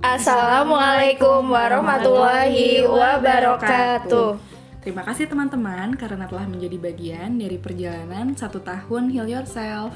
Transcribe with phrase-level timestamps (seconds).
[0.00, 4.40] Assalamualaikum warahmatullahi wabarakatuh.
[4.80, 9.92] Terima kasih teman-teman karena telah menjadi bagian dari perjalanan satu tahun Heal Yourself.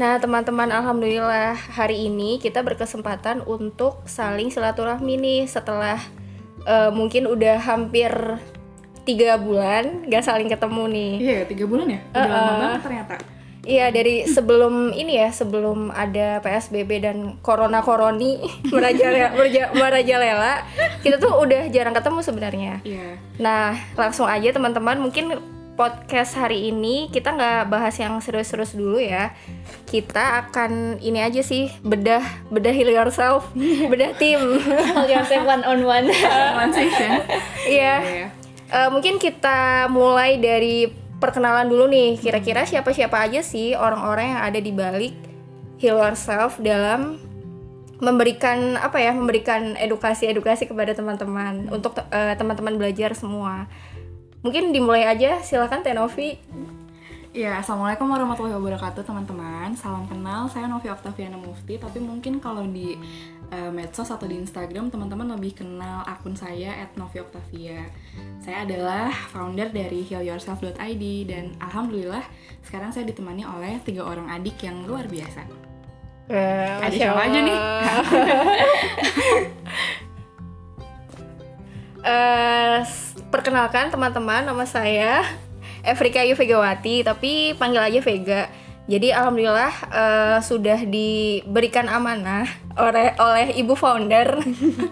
[0.00, 6.00] Nah, teman-teman, alhamdulillah hari ini kita berkesempatan untuk saling silaturahmi nih setelah
[6.64, 8.08] uh, mungkin udah hampir
[9.04, 11.12] tiga bulan gak saling ketemu nih.
[11.20, 12.00] Iya, tiga bulan ya?
[12.16, 13.14] Udah uh, lama banget ternyata.
[13.70, 18.42] Iya dari sebelum ini ya sebelum ada PSBB dan corona koroni
[18.74, 19.30] merajalela
[19.78, 20.66] merajalela
[21.06, 22.74] kita tuh udah jarang ketemu sebenarnya.
[22.82, 23.22] Iya.
[23.38, 25.38] Nah langsung aja teman-teman mungkin
[25.78, 29.38] podcast hari ini kita nggak bahas yang serius-serius dulu ya.
[29.86, 33.46] Kita akan ini aja sih bedah bedah heal yourself,
[33.86, 34.58] bedah tim.
[34.98, 36.10] heal yourself one on one.
[36.58, 37.22] one session.
[37.70, 38.28] Iya.
[38.70, 42.16] Uh, mungkin kita mulai dari perkenalan dulu nih.
[42.16, 45.14] Kira-kira siapa-siapa aja sih orang-orang yang ada di balik
[45.76, 47.20] heal yourself dalam
[48.00, 53.68] memberikan apa ya memberikan edukasi-edukasi kepada teman-teman untuk uh, teman-teman belajar semua?
[54.40, 55.44] Mungkin dimulai aja.
[55.44, 56.40] Silakan Tenovi.
[57.30, 59.70] Ya, Assalamualaikum warahmatullahi wabarakatuh teman-teman.
[59.78, 62.98] Salam kenal, saya Novi Oktaviana Mufti Tapi mungkin kalau di
[63.50, 67.86] uh, medsos atau di Instagram Teman-teman lebih kenal akun saya at Novi Octavia.
[68.40, 72.24] Saya adalah founder dari healyourself.id Dan Alhamdulillah
[72.64, 75.42] sekarang saya ditemani oleh tiga orang adik yang luar biasa.
[76.30, 77.58] Uh, Ada siapa aja nih?
[82.06, 82.78] uh,
[83.34, 85.26] perkenalkan teman-teman, nama saya
[85.82, 88.42] Evrika Yu Vegawati tapi panggil aja Vega.
[88.90, 92.46] Jadi alhamdulillah uh, sudah diberikan amanah
[92.80, 94.40] oleh oleh ibu founder.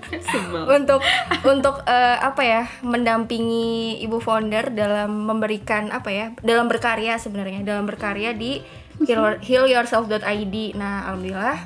[0.79, 1.01] Untuk
[1.45, 7.89] untuk uh, apa ya mendampingi ibu founder dalam memberikan apa ya dalam berkarya sebenarnya dalam
[7.89, 8.61] berkarya di
[9.03, 11.59] heal, healyourself.id nah alhamdulillah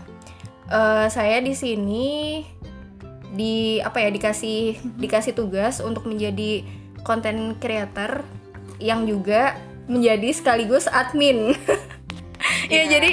[0.70, 2.42] uh, saya di sini
[3.32, 6.62] di apa ya dikasih dikasih tugas untuk menjadi
[7.02, 8.22] content creator
[8.76, 9.56] yang juga
[9.88, 11.56] menjadi sekaligus admin.
[12.72, 13.12] ya, ya jadi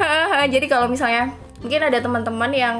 [0.54, 2.78] jadi kalau misalnya mungkin ada teman-teman yang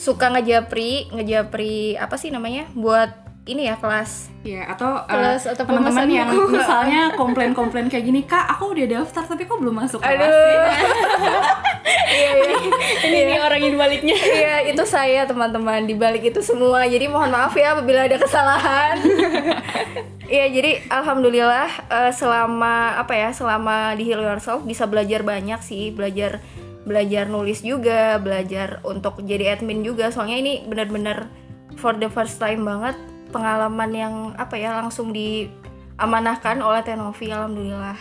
[0.00, 2.64] suka ngejapri, ngejapri apa sih namanya?
[2.72, 8.04] buat ini ya kelas ya atau eh, kelas uh, atau teman-teman yang misalnya komplain-komplain kayak
[8.06, 10.68] gini kak aku udah daftar tapi kok belum masuk kelas Aduh.
[12.14, 12.52] iya, iya.
[13.10, 13.40] ini iya.
[13.40, 17.74] orang yang baliknya iya itu saya teman-teman di balik itu semua jadi mohon maaf ya
[17.74, 19.02] apabila ada kesalahan
[20.30, 25.90] iya jadi alhamdulillah uh, selama apa ya selama di Heal Yourself bisa belajar banyak sih
[25.90, 26.38] belajar
[26.90, 30.10] belajar nulis juga belajar untuk jadi admin juga.
[30.10, 31.30] Soalnya ini benar-benar
[31.78, 32.98] for the first time banget
[33.30, 37.94] pengalaman yang apa ya langsung diamanahkan oleh Tenovi alhamdulillah.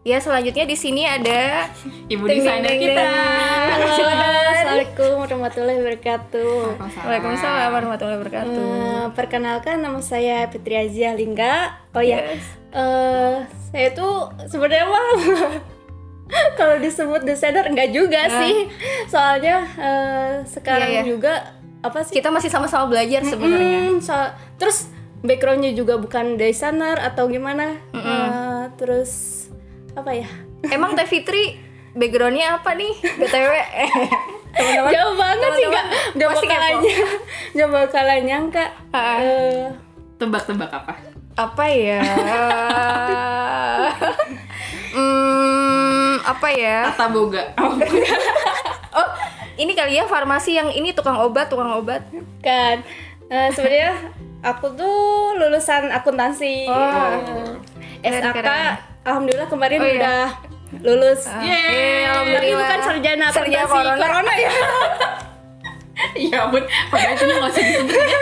[0.00, 1.68] Ya selanjutnya di sini ada
[2.08, 3.04] ibu desainer kita.
[3.04, 6.56] Halo, assalamualaikum warahmatullahi wabarakatuh.
[7.04, 7.68] Waalaikumsalam.
[7.68, 8.64] Warahmatullahi wabarakatuh.
[8.64, 11.84] Uh, perkenalkan nama saya Fitri Azia Lingga.
[11.92, 12.44] Oh ya yes.
[12.72, 15.08] uh, saya tuh sebenarnya mah
[16.58, 18.40] kalau disebut desainer enggak juga uh.
[18.42, 18.54] sih.
[19.10, 21.08] Soalnya uh, sekarang yeah, yeah.
[21.08, 21.34] juga
[21.80, 22.14] apa sih?
[22.18, 23.80] Kita masih sama-sama belajar sebenarnya.
[23.90, 24.14] Hmm, so,
[24.60, 27.76] terus backgroundnya juga bukan desainer atau gimana?
[27.92, 28.06] Mm -hmm.
[28.06, 29.44] uh, terus
[29.96, 30.28] apa ya?
[30.68, 31.56] Emang Teh Fitri
[31.96, 32.92] backgroundnya apa nih?
[33.00, 33.52] Btw
[34.56, 34.90] teman-teman.
[34.92, 35.86] Jauh banget sih nggak
[36.18, 36.74] nggak bakalan
[37.54, 38.66] nggak bakalan nyangka.
[38.90, 39.70] Uh,
[40.18, 40.94] tebak-tebak apa?
[41.38, 42.00] Apa ya?
[44.90, 45.59] Hmm,
[46.24, 47.74] apa ya tata boga oh,
[48.98, 49.08] oh
[49.60, 52.04] ini kali ya farmasi yang ini tukang obat tukang obat
[52.40, 52.80] kan
[53.28, 56.74] uh, sebenarnya aku tuh lulusan akuntansi oh.
[56.74, 57.52] uh,
[58.00, 58.80] SAK keren.
[59.04, 59.96] alhamdulillah kemarin oh, iya.
[60.00, 60.24] udah
[60.80, 63.96] lulus uh, Yeay, alhamdulillah tapi bukan sarjana sarjana corona.
[63.98, 64.52] corona ya
[66.16, 68.20] Iya ampun, padahal itu nggak usah disebut ya.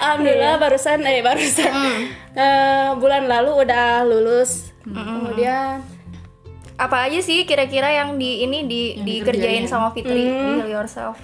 [0.00, 0.60] Alhamdulillah yeah.
[0.60, 2.00] barusan eh barusan mm.
[2.32, 4.72] uh, bulan lalu udah lulus.
[4.88, 4.96] Mm.
[4.96, 5.84] Kemudian
[6.76, 10.36] apa aja sih kira-kira yang di ini di yang dikerjain sama Fitri hmm.
[10.36, 11.16] di Heal Yourself?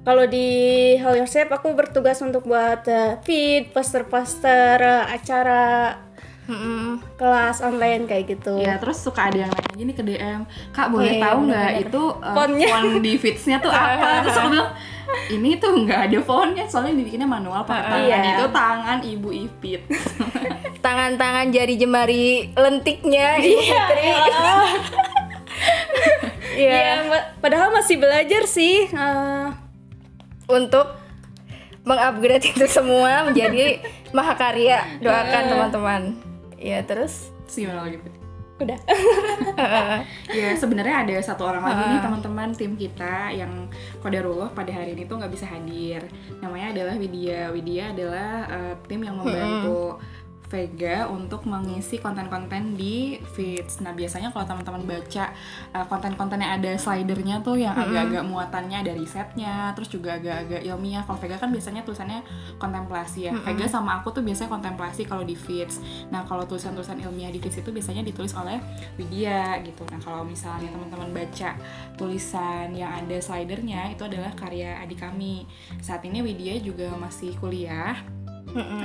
[0.00, 0.48] Kalau di
[0.96, 5.98] Heal Yourself aku bertugas untuk buat uh, feed, poster-poster, uh, acara
[6.46, 7.18] hmm.
[7.18, 8.62] kelas online kayak gitu.
[8.62, 12.02] Ya, terus suka ada yang nanya gini ke DM, "Kak, boleh yeah, tahu nggak itu
[12.22, 14.70] uh, font di feedsnya tuh apa?" terus aku bilang,
[15.30, 18.06] "Ini tuh nggak ada fontnya, soalnya dibikinnya manual pakai tangan.
[18.06, 18.18] iya.
[18.36, 19.82] itu tangan Ibu Ipit."
[20.84, 24.44] tangan-tangan jari jemari lentiknya iya iya.
[26.60, 26.88] Ya,
[27.40, 29.48] padahal masih belajar sih uh,
[30.44, 30.92] untuk
[31.88, 33.80] mengupgrade itu semua menjadi
[34.16, 35.00] mahakarya.
[35.00, 36.02] Doakan teman-teman.
[36.60, 37.32] Ya terus?
[37.48, 38.19] Gimana lagi
[38.62, 38.80] udah.
[40.30, 43.66] Ya sebenarnya ada satu orang lagi nih teman-teman tim kita yang
[43.98, 46.06] kodarullah pada hari ini tuh nggak bisa hadir.
[46.38, 47.50] Namanya adalah Widya.
[47.50, 49.98] Widya adalah eh, tim yang membantu
[50.50, 53.78] Vega untuk mengisi konten-konten di feeds.
[53.80, 55.30] Nah biasanya kalau teman-teman baca
[55.70, 61.06] eh, konten-konten yang ada slidernya tuh yang agak-agak muatannya ada risetnya, terus juga agak-agak ilmiah.
[61.06, 62.26] Kalau Vega kan biasanya tulisannya
[62.58, 63.32] kontemplasi ya.
[63.46, 65.78] Vega sama aku tuh biasanya kontemplasi kalau di feeds.
[66.10, 68.58] Nah kalau tulisan-tulisan ilmiah di feeds itu biasanya ditulis oleh
[68.98, 69.86] Widya gitu.
[69.86, 71.54] Nah kalau misalnya teman-teman baca
[71.94, 75.46] tulisan yang ada slidernya itu adalah karya adik kami.
[75.78, 77.94] Saat ini Widya juga masih kuliah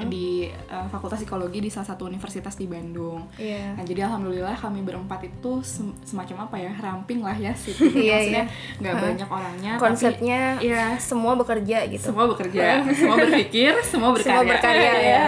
[0.05, 0.27] di
[0.65, 3.25] uh, Fakultas Psikologi di salah satu universitas di Bandung.
[3.35, 3.73] Iya.
[3.73, 7.73] Nah jadi alhamdulillah kami berempat itu sem- semacam apa ya ramping lah ya sih.
[7.95, 8.45] Iya, Maksudnya
[8.77, 9.71] nggak banyak orangnya.
[9.75, 10.83] tapi Konsepnya Iya.
[10.97, 12.05] semua bekerja gitu.
[12.05, 14.35] semua bekerja, semua berpikir, semua berkarya.
[14.35, 15.23] Semua berkarya ya.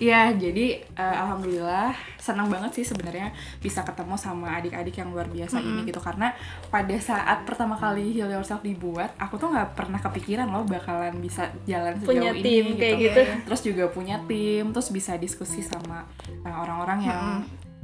[0.00, 1.94] Ya, jadi eh, alhamdulillah
[2.24, 6.32] senang banget sih sebenarnya bisa ketemu sama adik-adik yang luar biasa ini gitu karena
[6.72, 11.52] pada saat pertama kali Heal Yourself dibuat, aku tuh nggak pernah kepikiran loh bakalan bisa
[11.68, 13.20] jalan sejauh Punya ini tim kayak gitu.
[13.44, 17.24] Terus juga punya tim, terus bisa diskusi sama eh, orang-orang yang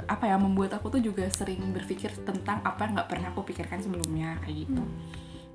[0.08, 3.84] apa ya membuat aku tuh juga sering berpikir tentang apa yang nggak pernah aku pikirkan
[3.84, 4.82] sebelumnya kayak gitu.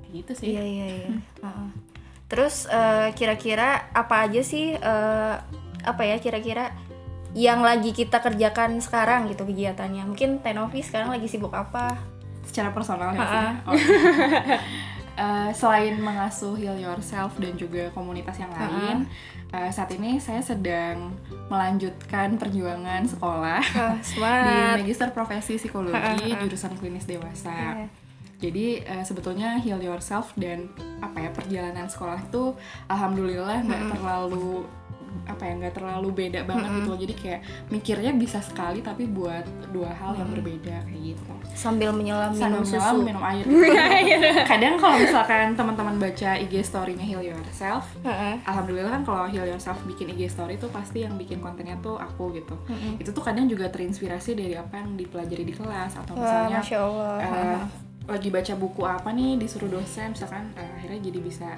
[0.05, 0.45] Kayak gitu sih.
[0.53, 1.09] Iya iya iya.
[1.41, 1.67] Heeh.
[2.29, 5.35] Terus eh, kira-kira apa aja sih eh,
[5.85, 6.73] apa ya kira-kira
[7.35, 10.07] yang lagi kita kerjakan sekarang gitu kegiatannya?
[10.07, 12.15] Mungkin Tenovi sekarang lagi sibuk apa?
[12.45, 13.59] secara personal ya.
[13.67, 13.75] Oh.
[15.15, 19.07] Eh, selain mengasuh heal yourself dan juga komunitas yang lain,
[19.47, 21.15] eh, saat ini saya sedang
[21.47, 24.83] melanjutkan perjuangan sekolah Ah, di.
[24.83, 27.79] Magister Profesi Psikologi jurusan klinis dewasa.
[27.79, 27.87] Iya.
[28.43, 30.67] Jadi eh, sebetulnya heal yourself dan
[30.99, 32.51] apa ya perjalanan sekolah itu
[32.91, 34.67] alhamdulillah nggak terlalu
[35.23, 36.99] apa ya nggak terlalu beda banget gitu loh.
[36.99, 37.39] Jadi kayak
[37.69, 42.67] mikirnya bisa sekali tapi buat dua hal yang berbeda kayak gitu Sambil menyelam sambil minum
[42.67, 43.01] menyelam susu.
[43.01, 43.45] minum air
[44.11, 44.27] gitu.
[44.43, 48.43] kadang kalau misalkan teman-teman baca IG story-nya Heal Yourself Heeh.
[48.43, 52.33] Alhamdulillah kan kalau Heal Yourself bikin IG story tuh pasti yang bikin kontennya tuh aku
[52.33, 52.59] gitu
[52.97, 56.79] itu tuh kadang juga terinspirasi dari apa yang dipelajari di kelas atau Wah, misalnya masya
[56.81, 57.15] Allah.
[57.17, 57.59] eh,
[58.05, 61.49] lagi baca buku apa nih disuruh dosen misalkan eh, akhirnya jadi bisa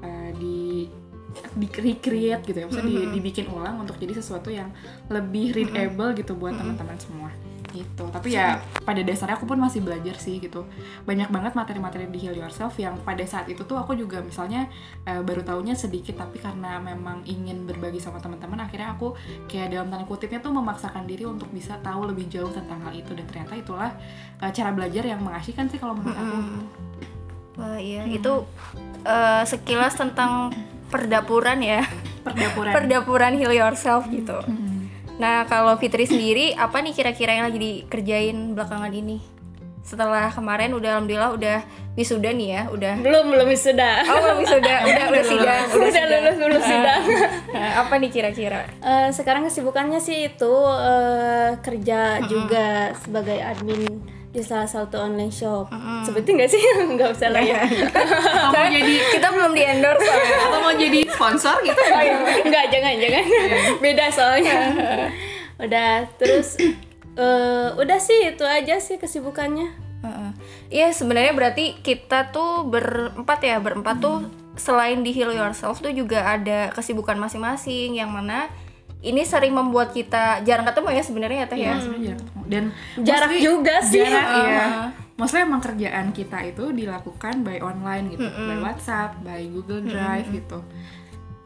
[0.00, 0.88] eh, di
[1.56, 2.64] di recreate gitu ya.
[2.68, 4.72] Maksudnya di- dibikin ulang untuk jadi sesuatu yang
[5.08, 7.30] lebih readable gitu buat teman-teman semua.
[7.72, 8.04] Gitu.
[8.04, 10.68] Tapi ya pada dasarnya aku pun masih belajar sih gitu.
[11.08, 14.68] Banyak banget materi-materi di Heal Yourself yang pada saat itu tuh aku juga misalnya
[15.08, 19.16] eh, baru tahunya sedikit tapi karena memang ingin berbagi sama teman-teman akhirnya aku
[19.48, 23.08] kayak dalam tanda kutipnya tuh memaksakan diri untuk bisa tahu lebih jauh tentang hal itu.
[23.16, 23.90] Dan ternyata itulah
[24.44, 26.36] eh, cara belajar yang mengasihkan sih kalau menurut aku.
[27.56, 28.04] Wah iya.
[28.04, 28.44] Itu
[29.08, 30.52] eh, sekilas tentang
[30.92, 31.80] perdapuran ya.
[32.22, 34.36] perdapuran Perdapuran heal yourself gitu.
[35.18, 39.18] Nah kalau Fitri sendiri apa nih kira-kira yang lagi dikerjain belakangan ini?
[39.82, 41.58] Setelah kemarin udah alhamdulillah udah
[41.98, 45.90] wisuda nih ya, udah belum belum sudah Oh belum wisuda, udah udah sidang, udah, udah
[45.90, 46.22] sidang.
[46.22, 47.02] lulus lulus sidang
[47.50, 48.62] Nah, apa nih kira-kira?
[48.78, 55.68] Eh, sekarang kesibukannya sih itu eh, kerja juga sebagai admin di salah satu online shop.
[56.08, 56.62] Sebutin nggak sih?
[56.96, 57.60] Nggak usah lah ya.
[58.56, 60.36] mau jadi Kita belum di endorse soalnya.
[60.48, 61.82] atau mau jadi sponsor gitu
[62.48, 63.24] Nggak, jangan, jangan.
[63.84, 64.56] Beda soalnya.
[65.60, 66.56] Udah, terus
[67.12, 69.68] eh, udah sih itu aja sih kesibukannya.
[70.02, 70.30] Heeh.
[70.72, 76.24] Iya sebenarnya berarti kita tuh berempat ya berempat tuh selain di heal yourself tuh juga
[76.24, 78.48] ada kesibukan masing-masing yang mana
[79.02, 81.74] ini sering membuat kita jarang ketemu ya sebenarnya ya teh ya.
[81.76, 82.64] sebenarnya ketemu dan
[82.98, 83.98] Jarak mostly juga sih.
[84.00, 84.46] jarak Uh-huh.
[84.48, 84.66] ya
[85.12, 90.58] maksudnya emang kerjaan kita itu dilakukan by online gitu by WhatsApp by Google Drive gitu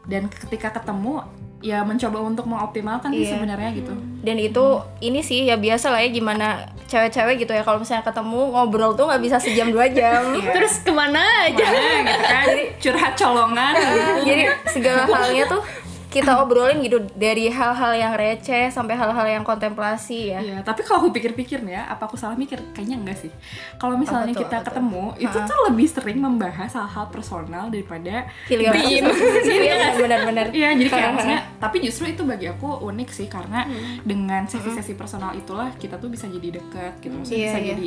[0.04, 1.18] dan ketika ketemu
[1.58, 3.32] ya mencoba untuk mengoptimalkan sih Iya.
[3.34, 4.64] sebenarnya gitu Dan itu
[5.00, 6.46] ini sih ya biasa lah ya gimana
[6.84, 10.30] cewek-cewek gitu ya kalau misalnya ketemu ngobrol tuh nggak bisa sejam dua jam.
[10.36, 10.52] Iya.
[10.52, 11.56] Terus ke mana aja?
[11.58, 12.46] Mana gitu kan
[12.78, 13.72] curhat colongan
[14.28, 15.62] Jadi segala halnya tuh
[16.06, 20.40] kita obrolin gitu dari hal-hal yang receh sampai hal-hal yang kontemplasi ya.
[20.40, 22.56] Iya, tapi kalau aku pikir-pikir nih ya, apa aku salah mikir?
[22.72, 23.32] Kayaknya enggak sih.
[23.76, 24.64] Kalau misalnya Apa tuh, kita tuh?
[24.70, 29.12] ketemu, itu tuh lebih sering membahas hal-hal personal daripada yourself.
[29.66, 30.46] Iya benar-benar.
[30.50, 33.98] Iya, jadi kayak maksudnya, tapi justru itu bagi aku unik sih karena Hmm.
[34.02, 37.68] dengan sesi-sesi personal itulah kita tuh bisa jadi deket gitu, maksudnya Iya, bisa iya.
[37.74, 37.86] jadi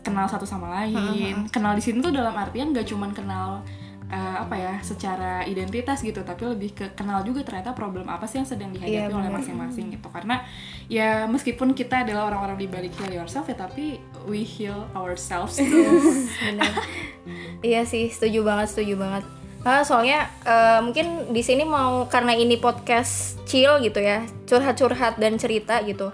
[0.00, 1.48] kenal satu sama lain.
[1.48, 3.64] Kenal di sini tuh dalam artian gak cuman kenal
[4.10, 8.42] eh, apa ya, secara identitas gitu, tapi lebih ke kenal juga ternyata problem apa sih
[8.42, 10.10] yang sedang dihadapi Iya, oleh masing-masing gitu.
[10.10, 10.42] Karena
[10.90, 15.86] ya meskipun kita adalah orang-orang di balik heal yourself ya, tapi we heal ourselves too.
[16.42, 16.74] Benar.
[17.62, 19.24] iya sih, setuju banget, setuju banget.
[19.60, 25.38] Ah, soalnya eh, mungkin di sini mau karena ini podcast chill gitu ya, curhat-curhat dan
[25.38, 26.10] cerita gitu.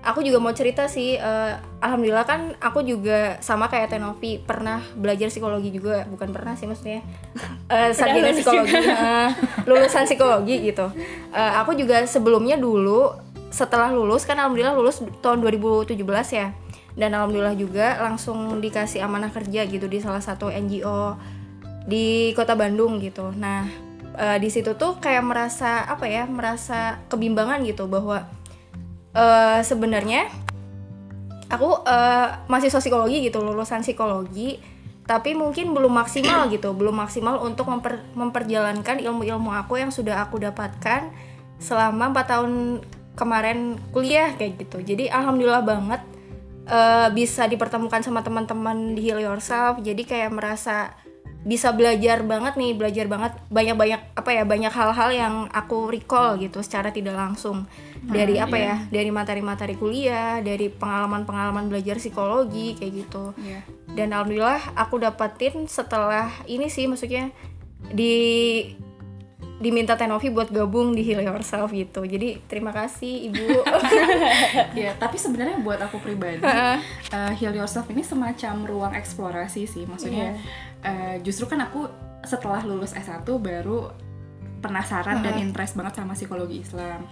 [0.00, 1.52] Aku juga mau cerita sih eh,
[1.84, 6.08] alhamdulillah kan aku juga sama kayak Tenovi pernah belajar psikologi juga.
[6.08, 7.04] Bukan pernah sih maksudnya.
[7.70, 9.30] Eh, sarjana psikologi eh,
[9.62, 10.90] lulusan psikologi gitu.
[11.30, 13.14] Eh, aku juga sebelumnya dulu
[13.54, 15.94] setelah lulus kan alhamdulillah lulus tahun 2017
[16.34, 16.50] ya.
[16.98, 21.14] Dan alhamdulillah juga langsung dikasih amanah kerja gitu di salah satu NGO
[21.86, 23.30] di kota Bandung gitu.
[23.38, 23.70] Nah
[24.18, 28.26] eh, di situ tuh kayak merasa apa ya, merasa kebimbangan gitu bahwa
[29.14, 30.30] eh, sebenarnya
[31.50, 34.62] aku eh, mahasiswa psikologi gitu, lulusan psikologi,
[35.04, 40.38] tapi mungkin belum maksimal gitu, belum maksimal untuk memper- memperjalankan ilmu-ilmu aku yang sudah aku
[40.38, 41.10] dapatkan
[41.58, 42.52] selama 4 tahun
[43.18, 44.78] kemarin kuliah kayak gitu.
[44.80, 46.00] Jadi alhamdulillah banget
[46.70, 49.82] eh, bisa dipertemukan sama teman-teman di Heal Yourself.
[49.82, 50.94] Jadi kayak merasa
[51.40, 56.60] bisa belajar banget nih, belajar banget banyak-banyak apa ya, banyak hal-hal yang aku recall gitu
[56.60, 57.64] secara tidak langsung.
[58.00, 58.76] Dari apa ya?
[58.88, 63.32] Dari materi-materi kuliah, dari pengalaman-pengalaman belajar psikologi kayak gitu.
[63.40, 63.60] Iya.
[63.92, 67.32] Dan alhamdulillah aku dapetin setelah ini sih maksudnya
[67.88, 68.14] di
[69.60, 72.02] diminta Tenovi buat gabung di Heal Yourself gitu.
[72.08, 73.46] Jadi terima kasih Ibu.
[74.72, 79.84] Ya, tapi sebenarnya buat aku pribadi, eh, Heal Yourself ini semacam ruang eksplorasi sih.
[79.84, 80.40] Maksudnya
[80.80, 81.84] eh, justru kan aku
[82.24, 83.92] setelah lulus S1 baru
[84.60, 87.04] penasaran dan interest banget sama psikologi Islam.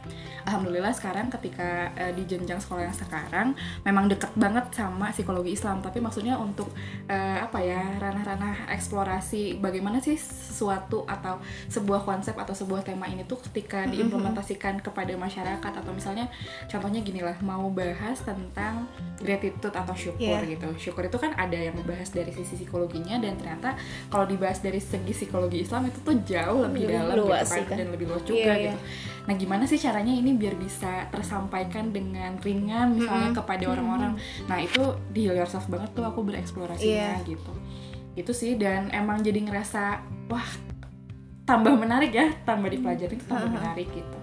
[0.45, 5.81] Alhamdulillah sekarang ketika eh, di jenjang sekolah yang sekarang memang deket banget sama psikologi Islam.
[5.81, 6.69] Tapi maksudnya untuk
[7.09, 13.25] eh, apa ya ranah-ranah eksplorasi bagaimana sih sesuatu atau sebuah konsep atau sebuah tema ini
[13.25, 16.29] tuh ketika diimplementasikan kepada masyarakat atau misalnya
[16.69, 18.85] contohnya gini lah mau bahas tentang
[19.21, 20.59] gratitude atau syukur Iya.
[20.59, 20.69] gitu.
[20.91, 23.79] Syukur itu kan ada yang membahas dari sisi psikologinya dan ternyata
[24.11, 27.65] kalau dibahas dari segi psikologi Islam itu tuh jauh lebih, Lebih dalam luas gitu sih
[27.67, 28.65] kan, dan lebih luas Iya, juga iya.
[28.73, 28.79] gitu.
[29.29, 34.17] Nah, gimana sih caranya ini biar bisa tersampaikan dengan ringan misalnya kepada orang-orang.
[34.49, 34.81] Nah, itu
[35.13, 37.29] di Heal Yourself banget tuh aku bereksplorasinya Iya.
[37.29, 37.53] gitu.
[38.17, 40.01] Itu sih dan emang jadi ngerasa
[40.33, 40.49] wah
[41.45, 44.19] tambah menarik ya, tambah dipelajari itu tambah menarik gitu.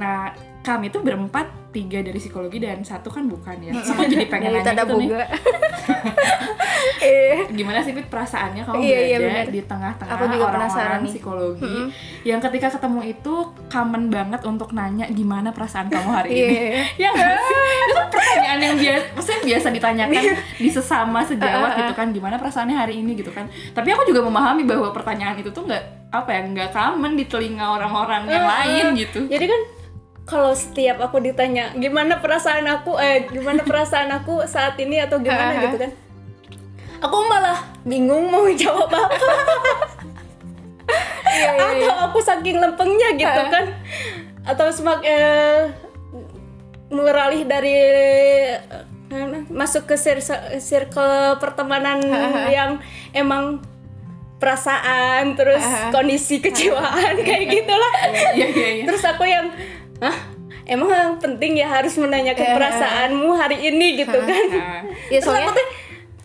[0.00, 3.72] Nah, kami tuh berempat, tiga dari psikologi dan satu kan bukan ya.
[3.72, 5.08] Aku jadi pengen nanya tanda gitu nih.
[5.08, 5.24] boga.
[7.00, 7.36] Iya.
[7.58, 8.06] gimana sih Fit?
[8.06, 9.46] Perasaannya kamu Iya, iya, berada benar.
[9.48, 11.74] di tengah-tengah orang-orang psikologi
[12.22, 13.34] yang ketika ketemu itu
[13.66, 16.56] common banget untuk nanya gimana perasaan kamu hari Iya, ini.
[16.98, 17.10] iya.
[17.10, 17.56] ya sih?
[17.80, 20.22] Itu pertanyaan yang biasa maksudnya biasa ditanyakan
[20.56, 22.06] di sesama sejawat gitu kan.
[22.10, 23.46] gimana perasaannya hari ini gitu kan.
[23.48, 27.66] Tapi aku juga memahami bahwa pertanyaan itu tuh nggak apa ya nggak common di telinga
[27.70, 29.24] orang-orang yang lain gitu.
[29.24, 29.60] Jadi kan
[30.30, 32.94] kalau setiap aku ditanya gimana perasaan aku?
[33.02, 35.02] Eh gimana perasaan aku saat ini?
[35.02, 35.66] Atau gimana?
[35.66, 35.90] Gitu kan.
[37.02, 39.10] Aku malah bingung mau jawab apa.
[41.74, 43.74] atau aku saking lempengnya gitu kan.
[44.46, 45.74] Atau semak eh,
[46.86, 47.76] beralih dari
[49.10, 50.22] eh, masuk ke sir-
[50.62, 51.98] circle pertemanan
[52.46, 52.78] yang
[53.10, 53.58] emang
[54.40, 55.60] perasaan terus
[55.92, 57.94] kondisi kecewaan kayak gitulah.
[58.32, 58.84] Iya iya iya.
[58.88, 59.52] Terus aku yang
[60.00, 60.16] Hah?
[60.64, 64.44] Emang yang penting ya harus menanyakan perasaanmu hari ini gitu kan?
[64.54, 64.80] Nah,
[65.10, 65.66] Ya Terus soalnya aku tuh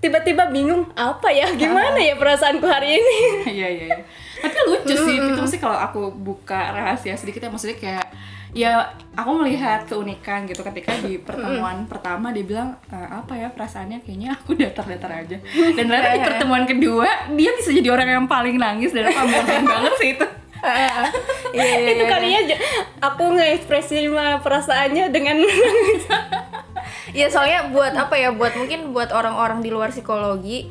[0.03, 3.17] tiba-tiba bingung apa ya gimana ya perasaanku hari ini?
[3.57, 3.85] Iya iya.
[3.89, 3.97] iya.
[4.41, 8.05] Tapi lucu sih itu sih kalau aku buka rahasia sedikit ya maksudnya kayak
[8.55, 8.87] ya
[9.19, 14.31] aku melihat keunikan gitu ketika di pertemuan pertama dia bilang "E, apa ya perasaannya kayaknya
[14.31, 15.37] aku datar-datar aja
[15.75, 19.27] dan ternyata di pertemuan kedua dia bisa jadi orang yang paling nangis dan aku
[19.75, 20.25] banget sih itu
[21.55, 22.11] iya, iya, itu iya.
[22.11, 22.41] kalinya
[23.03, 24.07] aku ngekspresi
[24.41, 25.37] perasaannya dengan
[27.15, 28.35] Iya soalnya buat apa ya?
[28.35, 30.67] Buat mungkin buat orang-orang di luar psikologi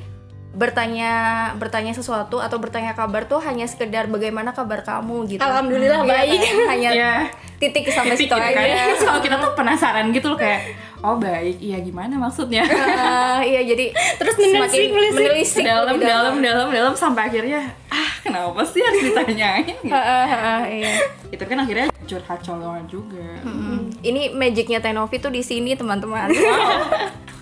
[0.54, 1.12] bertanya
[1.54, 5.42] bertanya sesuatu atau bertanya kabar tuh hanya sekedar bagaimana kabar kamu gitu.
[5.42, 6.40] Alhamdulillah Iya baik.
[6.40, 6.56] kan?
[6.68, 7.12] Hanya Iya.
[7.56, 8.64] titik sampai Titik situ gitu kan.
[8.64, 8.82] aja.
[8.88, 10.60] Terus kalau kita tuh penasaran gitu loh kayak
[11.00, 12.64] oh baik iya gimana maksudnya
[12.96, 15.18] Ah, iya jadi Terus menelisik, menelisik.
[15.20, 19.90] menelisik dalam lebih dalam dalam dalam sampai akhirnya ah kenapa sih harus ditanyain gitu.
[19.90, 20.94] Ah, ah, ah, iya.
[21.28, 23.96] itu kan akhirnya curhat colongan juga Mm.
[24.02, 26.28] Ini magicnya Tenovi tuh di sini teman-teman.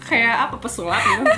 [0.02, 1.31] kayak apa pesulap gitu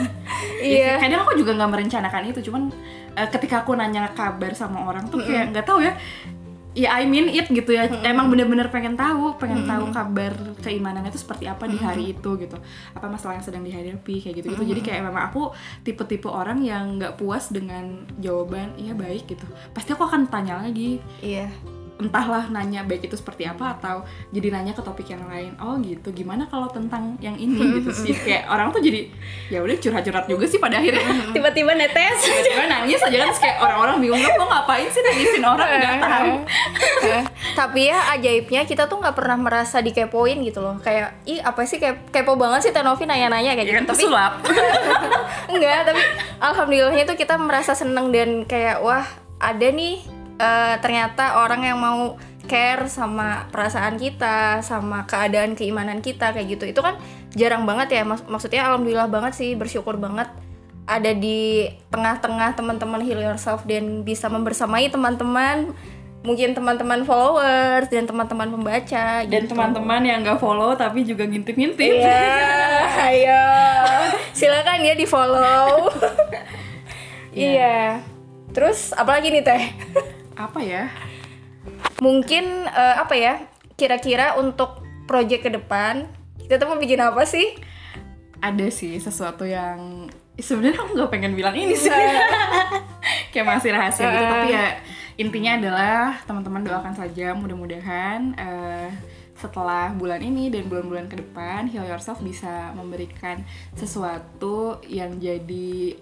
[0.65, 0.97] Iya.
[0.97, 2.73] Ya, kadang aku juga nggak merencanakan itu cuman
[3.15, 5.93] eh, ketika aku nanya kabar sama orang tuh kayak nggak tahu ya.
[6.75, 7.87] Ya I mean it gitu ya.
[8.03, 12.59] Emang bener-bener pengen tahu pengen tahu kabar keimanannya itu seperti apa di hari itu gitu.
[12.99, 15.55] Apa masalah yang sedang dihadapi kayak gitu gitu jadi kayak memang aku
[15.87, 19.47] tipe-tipe orang yang nggak puas dengan jawaban iya baik gitu.
[19.71, 20.99] Pasti aku akan tanya lagi.
[21.23, 21.47] Iya.
[21.99, 25.55] Entahlah nanya baik itu seperti apa atau jadi nanya ke topik yang lain.
[25.59, 26.15] Oh gitu.
[26.15, 28.15] Gimana kalau tentang yang ini gitu sih.
[28.15, 29.11] Kayak orang tuh jadi
[29.51, 31.05] ya udah curhat-curhat juga sih pada akhirnya.
[31.37, 32.19] Tiba-tiba netes.
[32.23, 35.69] Tiba-tiba nangis aja kan kayak orang-orang bingung lo ngapain sih nangisin orang?
[35.75, 36.35] Nggak tahu.
[37.05, 37.25] Eh,
[37.59, 40.79] tapi ya ajaibnya kita tuh nggak pernah merasa dikepoin gitu loh.
[40.83, 43.79] Kayak ih apa sih kayak kepo banget sih Tenovi nanya-nanya kayak ya gitu.
[43.79, 44.33] kan tapi pesulap
[45.49, 46.03] enggak tapi
[46.39, 49.07] alhamdulillahnya tuh kita merasa seneng dan kayak wah
[49.41, 50.05] ada nih
[50.39, 56.65] eh, ternyata orang yang mau care sama perasaan kita sama keadaan keimanan kita kayak gitu
[56.69, 57.01] itu kan
[57.33, 60.29] jarang banget ya Mak- maksudnya alhamdulillah banget sih bersyukur banget
[60.85, 65.73] ada di tengah-tengah teman-teman heal yourself dan bisa membersamai teman-teman
[66.25, 69.53] mungkin teman-teman followers dan teman-teman pembaca dan gitu.
[69.53, 72.25] teman-teman yang nggak follow tapi juga ngintip-ngintip Iya,
[73.13, 73.45] ayo.
[74.33, 75.69] Silakan ya di follow.
[77.35, 77.99] Iya.
[78.55, 79.63] Terus apalagi nih teh?
[80.35, 80.85] Apa ya
[82.03, 83.41] Mungkin eh, apa ya?
[83.79, 86.05] Kira-kira untuk project ke depan
[86.45, 87.57] kita tuh mau bikin apa sih?
[88.45, 90.05] ada sih sesuatu yang
[90.37, 91.89] sebenarnya aku nggak pengen bilang ini sih
[93.33, 94.69] kayak masih rahasia gitu tapi ya
[95.17, 98.91] intinya adalah teman-teman doakan saja mudah-mudahan eh,
[99.39, 103.41] setelah bulan ini dan bulan-bulan ke depan Heal Yourself bisa memberikan
[103.73, 105.97] sesuatu yang jadi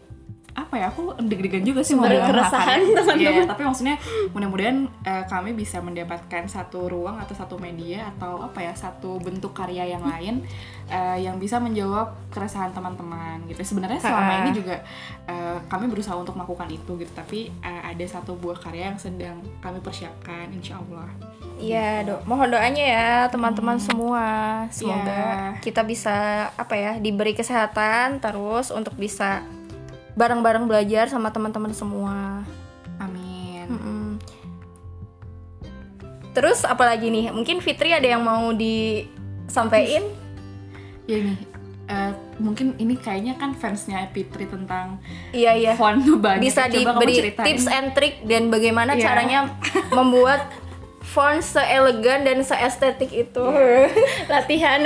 [0.52, 3.16] apa ya aku deg-degan juga sih Sumber mau keresahan teman-teman.
[3.16, 3.96] Iya, tapi maksudnya
[4.36, 9.56] mudah-mudahan eh, kami bisa mendapatkan satu ruang atau satu media atau apa ya satu bentuk
[9.56, 10.44] karya yang lain
[10.88, 14.76] eh, yang bisa menjawab keresahan teman-teman gitu sebenarnya selama ini juga
[15.24, 19.40] eh, kami berusaha untuk melakukan itu gitu tapi eh, ada satu buah karya yang sedang
[19.64, 21.08] kami persiapkan insya Allah
[21.62, 24.24] Iya, do mohon doanya ya teman-teman semua.
[24.74, 25.06] Semoga
[25.54, 25.62] Iya.
[25.62, 29.46] kita bisa apa ya diberi kesehatan terus untuk bisa
[30.12, 32.44] bareng-bareng belajar sama teman-teman semua.
[32.96, 34.08] amin Mm-mm.
[36.32, 37.28] Terus apalagi nih?
[37.28, 40.04] Mungkin Fitri ada yang mau disampaikan?
[41.02, 41.34] ya ini
[41.84, 45.72] eh, mungkin ini kayaknya kan fansnya Fitri tentang Iya iya.
[45.74, 49.02] font banyak Bisa Coba diberi tips and trick dan bagaimana Iya.
[49.02, 49.40] caranya
[49.92, 50.46] membuat
[51.02, 53.44] font seelegan dan seestetik itu.
[54.32, 54.78] latihan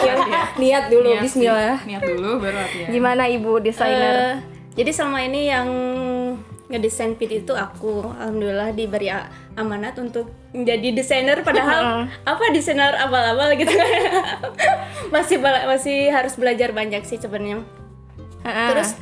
[0.00, 0.14] Ya,
[0.56, 1.22] niat dulu, Niat.
[1.22, 1.76] Bismillah.
[1.84, 4.14] niat dulu baru latihan Gimana ibu desainer?
[4.16, 5.68] Eh, jadi selama ini yang
[6.70, 8.14] ngedesain feed itu aku.
[8.14, 9.10] Alhamdulillah diberi
[9.58, 13.90] amanat untuk menjadi desainer padahal apa desainer abal-abal gitu kan.
[15.14, 17.64] Masih masih harus belajar banyak sih sebenarnya.
[18.44, 18.94] Terus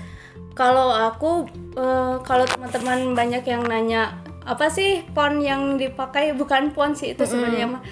[0.54, 6.32] kalau aku eh, kalau teman-teman banyak yang nanya apa sih font yang dipakai?
[6.32, 7.82] Bukan font sih itu sebenarnya mah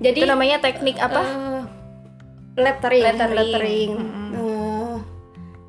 [0.00, 1.20] jadi itu namanya teknik apa?
[1.20, 1.62] Eh,
[2.60, 3.04] lettering.
[3.04, 3.34] Lettering.
[3.34, 4.15] lettering, Eh,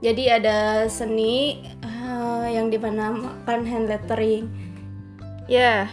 [0.01, 0.57] jadi ada
[0.91, 4.67] seni eh, yang dinamakan hand lettering
[5.47, 5.87] Ya.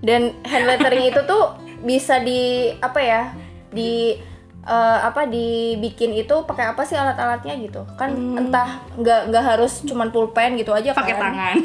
[0.00, 3.22] Dan hand lettering itu tuh bisa di apa ya?
[3.70, 4.16] Di
[4.64, 7.84] eh, apa dibikin itu pakai apa sih alat-alatnya gitu?
[8.00, 11.22] Kan entah nggak nggak harus cuman pulpen gitu aja pakai kan.
[11.22, 11.56] tangan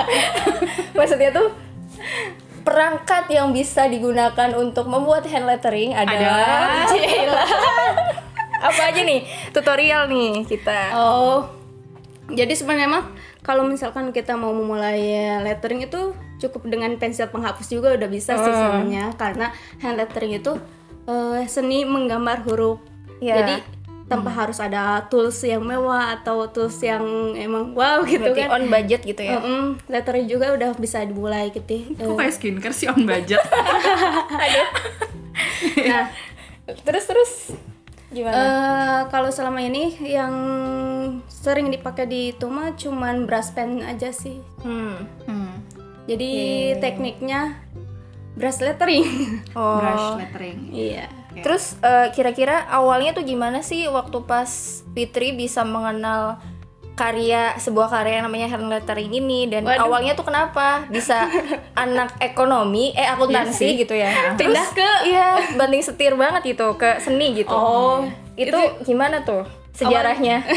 [0.98, 1.48] Maksudnya tuh
[2.64, 7.44] perangkat yang bisa digunakan untuk membuat hand lettering adalah Cila.
[8.64, 9.20] apa aja nih?
[9.52, 10.96] Tutorial nih kita.
[10.96, 11.44] oh
[12.24, 13.04] jadi sebenarnya mah
[13.44, 14.96] kalau misalkan kita mau memulai
[15.38, 20.56] lettering itu cukup dengan pensil penghapus juga udah bisa sih sebenarnya karena hand lettering itu
[21.04, 22.80] eh, seni menggambar huruf
[23.20, 23.40] Ya.
[23.40, 23.60] jadi
[24.04, 27.00] tanpa harus ada tools yang mewah atau tools yang
[27.32, 29.40] emang wow gitu Berarti kan on budget gitu ya.
[29.40, 31.88] Mm-mm, lettering juga udah bisa dimulai gitu.
[31.94, 33.40] kok kayak skincare sih on budget
[35.88, 36.04] Nah,
[36.64, 37.32] Terus terus
[38.14, 38.38] gimana?
[38.38, 40.34] eh, kalau selama ini yang
[41.26, 44.38] sering dipakai di itu mah cuman brush pen aja sih.
[44.62, 45.02] Hmm.
[45.26, 45.52] hmm.
[46.06, 46.32] Jadi
[46.78, 47.58] tekniknya
[48.38, 49.06] brush lettering.
[49.58, 49.82] Oh.
[49.82, 51.06] brush lettering Iya.
[51.34, 56.38] Terus eh, kira-kira awalnya tuh gimana sih waktu pas Fitri bisa mengenal
[56.94, 59.82] karya sebuah karya yang namanya hand lettering ini dan Waduh.
[59.84, 61.26] awalnya tuh kenapa bisa
[61.76, 63.80] anak ekonomi eh akuntansi Iya sih.
[63.80, 68.54] gitu ya terus Pindah ke- iya banting setir banget gitu ke seni gitu Oh, itu
[68.82, 70.42] gimana tuh sejarahnya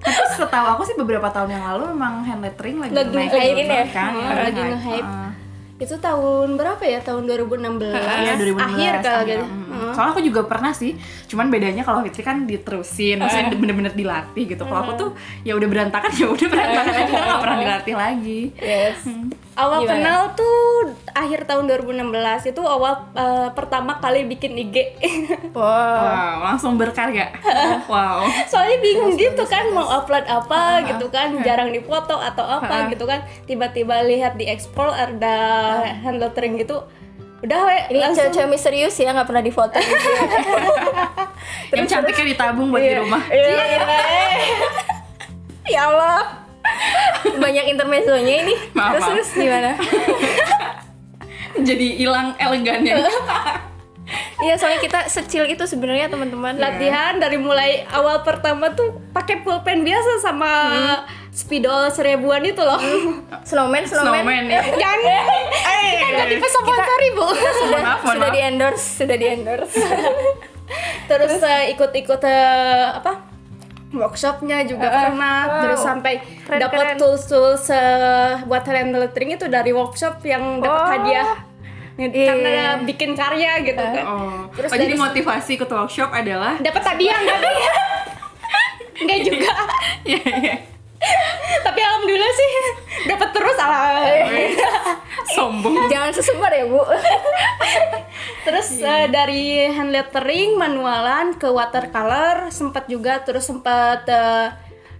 [0.00, 3.66] tapi setahu aku sih beberapa tahun yang lalu memang hand lettering lagi Lagi naik banget
[3.66, 3.84] ya?
[3.90, 5.10] kan Hmm, Lagi nge-hype.
[5.78, 7.00] Itu tahun berapa ya?
[7.00, 7.88] Tahun 2016.
[7.88, 9.44] Iya 2016 Akhir kalau gitu.
[9.80, 9.92] Mm.
[9.96, 10.92] Soalnya aku juga pernah sih,
[11.32, 14.62] cuman bedanya kalau Fitri kan diterusin, maksudnya bener-bener dilatih gitu.
[14.68, 15.10] Kalau aku tuh
[15.42, 18.40] ya udah berantakan ya udah berantakan aja nggak pernah dilatih lagi.
[18.60, 19.00] yes
[19.60, 19.92] awal Gimana?
[19.92, 20.56] kenal tuh
[21.12, 24.76] akhir tahun 2016 itu awal eh, pertama kali bikin IG.
[25.52, 25.60] Wow.
[25.60, 27.34] Wow, langsung berkarya.
[27.92, 28.24] wow.
[28.48, 33.26] Soalnya bingung gitu kan mau upload apa gitu kan, jarang dipoto atau apa gitu kan.
[33.44, 35.36] Tiba-tiba lihat di explore ada
[36.00, 36.80] hand lettering gitu.
[37.40, 40.08] Udah we, Ini langsung cewek-cewek misterius ya nggak pernah difoto gitu.
[41.72, 43.22] Yang cantiknya ditabung buat di rumah.
[43.32, 43.64] Iya.
[45.74, 46.44] ya Allah.
[47.40, 48.54] Banyak intermezzonya ini.
[48.76, 49.12] Maaf, terus maaf.
[49.16, 49.70] terus gimana?
[51.68, 53.00] Jadi hilang elegannya.
[53.00, 53.12] Iya,
[54.40, 56.58] Iya soalnya kita secil itu sebenarnya teman-teman.
[56.58, 60.50] latihan dari mulai awal pertama tuh pakai pulpen biasa sama
[61.30, 62.78] spidol seribuan itu loh.
[63.48, 64.22] Snowman, snowman.
[64.22, 64.62] Snowman ya.
[64.74, 65.24] Jangan.
[65.90, 67.26] Kita nggak disponsori bu.
[67.30, 68.34] Sudah, Maaf, mohon sudah maaf.
[68.34, 69.78] di endorse, sudah di endorse.
[71.10, 73.12] Terus eh, ikut-ikut eh, apa?
[73.90, 75.62] workshopnya juga pernah wow.
[75.66, 80.90] terus sampai dapat tools tools eh, buat hand lettering itu dari workshop yang dapat Oh.
[80.94, 81.28] hadiah
[81.98, 82.68] Iya, karena iya.
[82.80, 87.38] bikin karya gitu kan Oh, Terus oh jadi motivasi ikut workshop adalah dapat hadiah nggak
[89.04, 89.50] nggak juga
[90.06, 90.54] Iya, iya.
[91.60, 92.50] Tapi alhamdulillah sih
[93.06, 94.02] dapat terus ala
[95.28, 95.74] sombong.
[95.86, 96.80] Jangan sesembar ya bu.
[98.40, 104.48] terus eh, dari hand lettering manualan ke watercolor sempat juga terus sempat eh,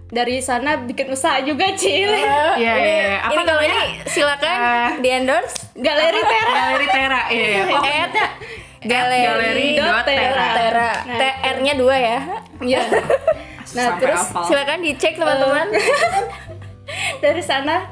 [0.07, 3.17] dari sana bikin usaha juga cil Iya, iya, iya.
[3.23, 3.81] Apa ini kalau namanya?
[3.81, 4.57] ini silakan
[4.99, 5.55] di endorse.
[5.73, 7.21] galeri tera Galeri Tera.
[7.27, 7.63] Iya, iya.
[7.71, 8.15] Oh, At
[8.81, 9.67] galeri, Galeri
[10.03, 10.45] tera.
[10.51, 10.89] tera.
[11.05, 12.19] Nah, TR-nya dua ya.
[12.59, 12.81] Iya.
[13.71, 14.23] Nah, sampai terus.
[14.47, 15.67] Silakan dicek teman-teman.
[17.23, 17.87] dari sana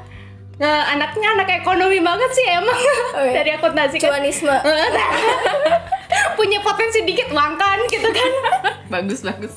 [0.60, 2.76] nah, anaknya anak ekonomi banget sih emang
[3.16, 3.32] Oh, iya.
[3.32, 4.52] dari akuntansi kan Cuanisme.
[6.38, 8.30] punya potensi dikit uang kan gitu kan
[8.94, 9.54] bagus, bagus.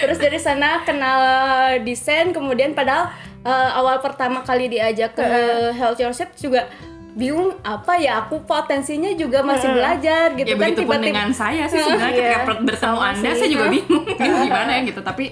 [0.00, 1.20] terus dari sana kenal
[1.82, 3.12] desain kemudian padahal
[3.44, 5.24] eh, awal pertama kali diajak ke
[5.72, 6.68] Health Yourself juga
[7.18, 11.82] bingung apa ya aku potensinya juga masih belajar gitu ya kan pun dengan saya sih
[11.82, 12.46] sebenarnya ketika Iya.
[12.46, 13.36] per- bertemu Sama anda sih.
[13.36, 15.24] saya juga bingung ini gimana ya gitu tapi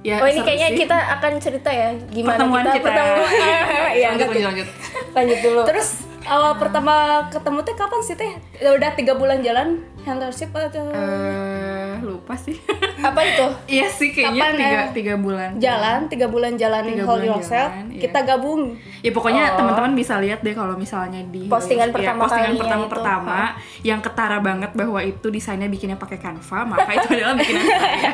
[0.00, 0.78] ya Oh ini kayaknya sih.
[0.78, 3.30] kita akan cerita ya gimana pertemuan kita, kita, pertemuan.
[3.90, 4.68] Iya, lanjut lanjut lanjut
[5.10, 5.62] lanjut dulu.
[5.64, 5.88] terus
[6.22, 6.94] awal pertama
[7.26, 12.56] ketemu teh kapan sih teh udah tiga bulan jalan Healthship atau Eh, lupa sih
[13.00, 13.46] apa itu?
[13.68, 14.88] iya sih kayaknya Kapan, tiga eh?
[14.90, 18.00] tiga bulan jalan tiga bulan jalan Tiga Hold bulan Yourself jalan, iya.
[18.00, 18.62] kita gabung
[18.98, 19.56] ya pokoknya Oh.
[19.58, 22.90] teman-teman bisa lihat deh kalau misalnya di Postingan ya, pertama postingan pertama itu.
[22.90, 23.38] pertama
[23.82, 28.12] yang ketara banget bahwa itu desainnya bikinnya pakai Canva maka itu adalah bikinan saya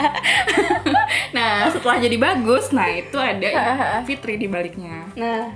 [1.33, 3.51] nah setelah jadi bagus nah itu ada
[4.03, 5.49] Fitri di baliknya Nah,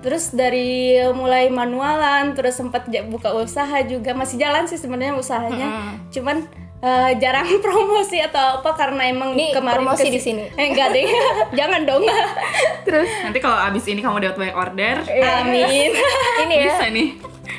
[0.00, 6.00] terus dari mulai manualan, terus sempat buka usaha juga masih jalan sih sebenarnya usahanya.
[6.08, 6.48] Cuman
[6.80, 10.44] eh, jarang promosi atau apa karena emang Ini kemarin promosi kesi- di sini.
[10.56, 11.06] Eh, enggak deh.
[11.58, 12.02] Jangan dong.
[12.88, 15.92] Terus nanti kalau abis ini kamu dapat banyak order Amin.
[16.40, 17.08] ini ya bisa nih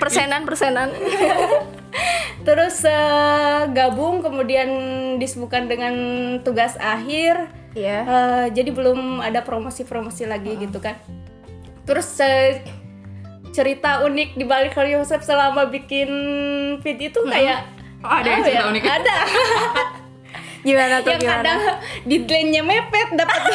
[0.02, 0.90] persenan persenan.
[2.42, 4.70] terus eh, gabung kemudian
[5.22, 5.94] disebutkan dengan
[6.42, 7.54] tugas akhir.
[7.78, 7.98] Iya.
[8.02, 10.98] Eh, jadi belum ada promosi-promosi lagi gitu kan.
[11.92, 12.08] Terus
[13.52, 16.08] cerita unik di balik Hurry Yourself selama bikin
[16.80, 17.68] feed itu kayak
[18.00, 18.72] oh ada yang apa cerita ya?
[18.72, 19.18] unik Ada.
[20.62, 21.42] Gimana tuh yang gimana?
[21.42, 21.62] kadang
[22.06, 23.34] deadline-nya mepet, dapat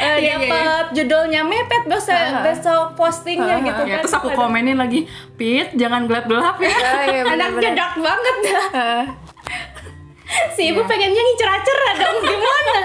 [0.00, 4.00] eh, Iya, iya, dapat judulnya mepet, besok besok postingnya gitu ya kan.
[4.00, 5.04] terus aku komenin lagi
[5.36, 7.72] Pit jangan gelap-gelap ya Oh, iya, Anaknya benar-benar.
[7.76, 9.02] dark banget dah.
[10.56, 12.76] Si ibu pengennya ngincer-acer dong gimana?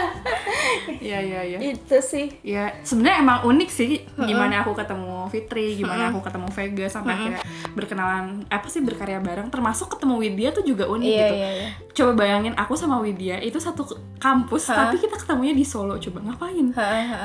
[0.97, 2.31] iya iya iya Itu sih.
[2.41, 7.41] ya sebenarnya emang unik sih gimana aku ketemu Fitri gimana aku ketemu Vega sampai akhirnya
[7.73, 11.67] berkenalan apa sih berkarya bareng termasuk ketemu Widya tuh juga unik Iya gitu iya iya.
[11.93, 13.83] coba bayangin aku sama Widya itu satu
[14.17, 16.71] kampus tapi kita ketemunya di Solo coba ngapain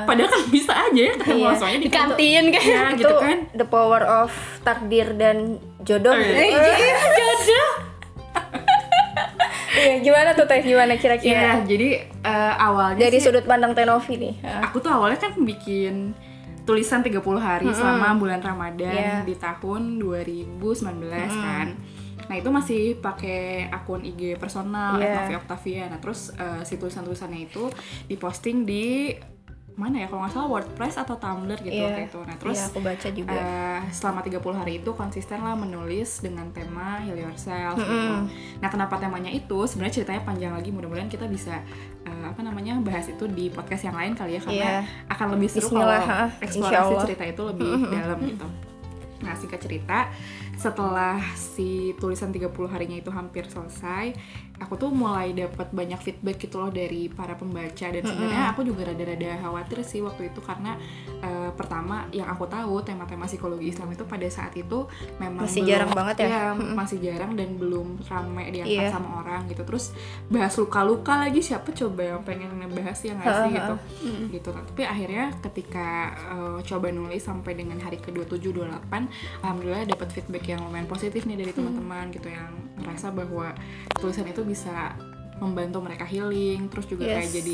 [0.03, 1.55] padahal kan bisa aja ya ketemu Iya.
[1.55, 2.61] soalnya di kantin kan.
[2.61, 4.29] ya Itu gitu kan the power of
[4.61, 6.11] takdir dan jodoh.
[6.11, 6.35] Oh, iya.
[6.43, 6.51] Eh,
[7.15, 7.69] jodoh.
[9.71, 10.59] Iya, gimana tuh teh?
[10.59, 11.61] Gimana Iya, kira-kira?
[11.63, 14.33] jadi eh, awalnya Dari sih, sudut pandang Tenovi nih.
[14.39, 14.61] Heeh.
[14.61, 16.13] aku tuh awalnya kan bikin
[16.61, 19.15] tulisan 30 hari selama bulan Ramadan Iya.
[19.23, 20.61] di tahun 2019
[21.31, 21.67] kan.
[22.21, 25.17] Nah, itu masih pakai akun IG personal Iya.
[25.19, 25.89] Novi Octavia.
[25.89, 27.69] Nah, terus eh, si tulisan-tulisannya itu
[28.05, 29.17] diposting di
[29.75, 32.19] mana ya kalau nggak salah WordPress atau Tumblr gitu waktu itu.
[32.19, 33.31] Nah, terus Iya, aku baca juga.
[33.33, 38.13] eh, selama 30 hari itu konsisten lah menulis dengan tema heal yourself gitu.
[38.59, 39.55] Nah, kenapa temanya itu?
[39.63, 40.69] Sebenarnya ceritanya panjang lagi.
[40.69, 41.63] Mudah-mudahan kita bisa
[42.01, 44.79] eh, apa namanya bahas itu di podcast yang lain kali ya karena Iya.
[45.07, 48.47] akan lebih seru Bismillah, kalau eksplorasi cerita itu lebih dalam gitu.
[49.19, 50.07] Nah, singkat cerita,
[50.55, 54.15] setelah si tulisan 30 harinya itu hampir selesai,
[54.59, 58.85] aku tuh mulai dapat banyak feedback gitu loh dari para pembaca dan sebenarnya aku juga
[58.85, 60.75] rada-rada khawatir sih waktu itu karena
[61.19, 64.83] eh, pertama yang aku tahu tema-tema psikologi Islam itu pada saat itu
[65.15, 66.27] memang Masih belum- jarang banget ya?
[66.27, 66.43] Iya,
[66.75, 68.91] masih jarang dan belum rame diangkat Iya.
[68.91, 69.63] sama orang gitu.
[69.63, 69.95] Terus
[70.27, 73.75] bahas luka-luka lagi siapa coba yang pengen ngebahas ya nggak sih gitu.
[74.29, 74.49] Gitu.
[74.51, 75.87] Tapi akhirnya ketika
[76.29, 79.07] eh, coba nulis sampai dengan hari ke-27 28,
[79.39, 83.51] alhamdulillah dapat feedback yang lumayan positif nih dari teman-teman gitu yang ngerasa bahwa
[83.93, 84.97] tulisan itu bisa
[85.39, 87.15] membantu mereka healing terus juga Yes.
[87.15, 87.53] kayak jadi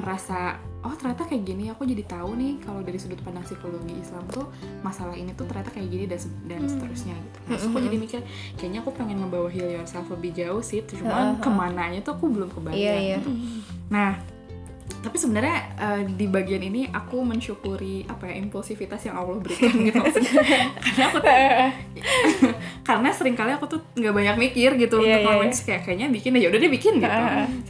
[0.00, 4.24] merasa oh ternyata kayak gini aku jadi tahu nih kalau dari sudut pandang psikologi Islam
[4.32, 4.48] tuh
[4.80, 6.16] masalah ini tuh ternyata kayak gini dan,
[6.48, 7.38] dan seterusnya gitu.
[7.44, 8.20] Nah, terus aku jadi mikir
[8.56, 12.48] kayaknya aku pengen ngebawa heal yourself lebih jauh sih, cuman ke mananya tuh aku belum
[12.54, 12.78] kebayang.
[12.78, 13.18] Iya, iya.
[13.92, 14.16] Nah,
[14.86, 19.98] tapi sebenarnya eh, di bagian ini aku mensyukuri apa ya impulsivitas yang Allah berikan gitu
[20.02, 21.30] karena aku tuh,
[22.88, 25.62] karena sering kali aku tuh nggak banyak mikir gitu Iya, untuk ngomongin iya.
[25.62, 27.20] Kayak kayaknya bikin ya udah deh bikin gitu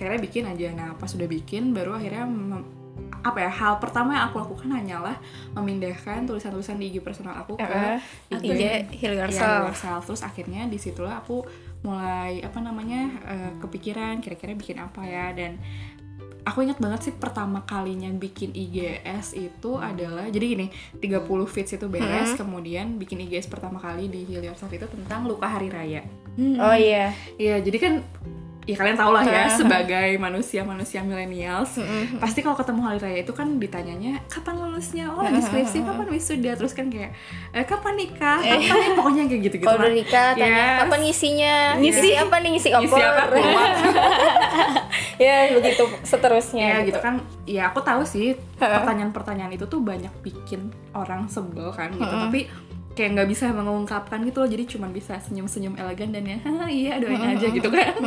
[0.01, 2.25] akhirnya bikin aja nah pas sudah bikin baru akhirnya
[3.27, 5.19] apa ya hal pertama yang aku lakukan hanyalah
[5.51, 7.99] memindahkan tulisan-tulisan di IG personal aku ke Heeh.
[8.39, 8.63] IG IG
[9.03, 9.27] Heal Iya,
[9.67, 10.07] yourself.
[10.07, 11.43] Terus akhirnya di situlah aku
[11.83, 15.59] mulai apa namanya eh, kepikiran kira-kira bikin apa ya dan
[16.47, 20.67] aku ingat banget sih pertama kalinya bikin IGS itu adalah jadi gini
[21.03, 25.51] 30 feeds itu beres kemudian bikin IGS pertama kali di Heal Yourself itu tentang luka
[25.51, 26.07] hari raya.
[26.39, 27.11] Oh iya.
[27.35, 27.95] Iya, jadi kan
[28.67, 31.79] ya kalian tau lah ya sebagai manusia-manusia millennials
[32.19, 35.07] pasti kalau ketemu hari raya itu kan ditanyanya kapan lulusnya?
[35.09, 36.53] Oh lagi skripsi kapan wisuda?
[36.53, 37.15] Terus kan kayak
[37.53, 38.43] eh, kapan nikah?
[38.43, 38.91] Kapan nih?
[38.93, 40.79] Pokoknya kayak gitu gitu Kalau udah nikah, tanya Yes.
[40.83, 41.55] kapan ngisinya?
[41.79, 41.99] Ngisi.
[42.03, 42.51] Ngisi apa nih?
[42.53, 42.99] Ngisi opor?
[42.99, 43.23] Ngisi apa?
[45.17, 46.67] Ya begitu seterusnya.
[46.77, 47.25] ya gitu kan.
[47.49, 52.05] Ya aku tahu sih pertanyaan-pertanyaan itu tuh banyak bikin orang sebel kan gitu.
[52.05, 52.45] Tapi
[52.97, 54.49] kayak nggak bisa mengungkapkan gitu loh.
[54.49, 57.93] Jadi cuman bisa senyum-senyum elegan dan ya "Haha, iya doain aja gitu kan.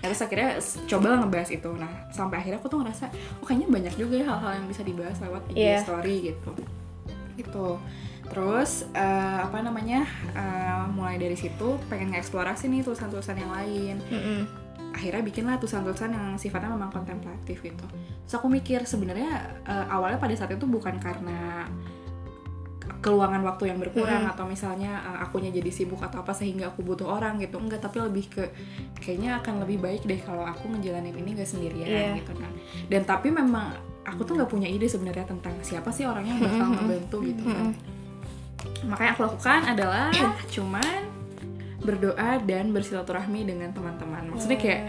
[0.00, 1.70] Nah, terus akhirnya coba ngebahas itu.
[1.74, 5.16] Nah sampai akhirnya aku tuh ngerasa oh kayaknya banyak juga ya hal-hal yang bisa dibahas
[5.18, 5.78] lewat IG Iya.
[5.82, 6.50] story gitu.
[7.36, 7.68] Gitu.
[8.30, 13.96] Terus eh, apa namanya eh, mulai dari situ pengen ngeksplorasi nih tulisan-tulisan yang lain.
[14.06, 14.40] Mm-mm.
[14.90, 17.86] akhirnya bikinlah tulisan-tulisan yang sifatnya memang kontemplatif gitu.
[18.26, 19.32] Terus aku mikir sebenarnya
[19.64, 21.64] eh, awalnya pada saat itu bukan karena
[23.00, 27.08] keluangan waktu yang berkurang atau misalnya eh, akunya jadi sibuk atau apa sehingga aku butuh
[27.08, 27.56] orang gitu.
[27.56, 28.44] Enggak tapi lebih ke
[29.00, 32.20] kayaknya akan lebih baik deh kalau aku ngejalanin ini gak sendirian Iya.
[32.20, 32.52] gitu kan.
[32.92, 33.72] Dan tapi memang
[34.04, 37.72] aku tuh nggak punya ide sebenarnya tentang siapa sih orang yang bakal ngebantu gitu kan.
[38.84, 40.08] Makanya aku lakukan adalah
[40.52, 41.00] cuman
[41.80, 44.36] berdoa dan bersilaturahmi dengan teman-teman.
[44.36, 44.80] Maksudnya kayak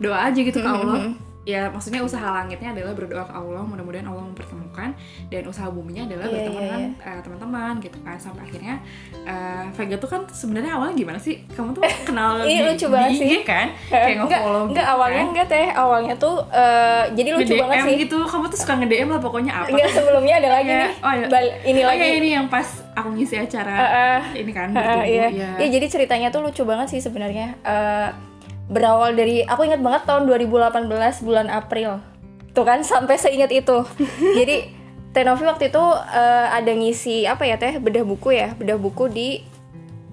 [0.00, 1.12] doa aja gitu ke Allah
[1.48, 4.92] ya maksudnya usaha langitnya adalah berdoa ke Allah mudah-mudahan Allah mempertemukan
[5.32, 8.74] dan usaha buminya adalah Iya, bertemu iya, dengan eh, teman-teman gitu kan sampai akhirnya
[9.24, 11.80] eh, Vega tuh kan sebenarnya awalnya gimana sih kamu tuh
[12.12, 13.40] kenal di, lucu banget di IG sih.
[13.48, 15.28] kan kayak enggak, nge-follow enggak gitu awalnya kan.
[15.32, 19.08] enggak teh awalnya tuh eh, jadi lucu Nge-DM banget sih gitu kamu tuh suka nge-DM
[19.08, 21.26] lah pokoknya apa enggak sebelumnya ada lagi nih oh, iya.
[21.32, 24.20] Bal- ini oh lagi ya ini yang pas aku ngisi acara Heeh.
[24.44, 25.26] ini kan Heeh, bertumbuh iya.
[25.32, 25.50] ya.
[25.64, 27.54] Iya, jadi ceritanya tuh lucu banget sih sebenarnya.
[27.62, 28.27] Eh,
[28.68, 30.88] berawal dari aku ingat banget tahun 2018
[31.20, 31.98] bulan April.
[32.52, 33.84] Tuh kan sampai seingat itu.
[34.38, 34.76] jadi
[35.08, 39.28] Tenovi waktu itu eh, ada ngisi apa ya teh bedah buku ya, bedah buku di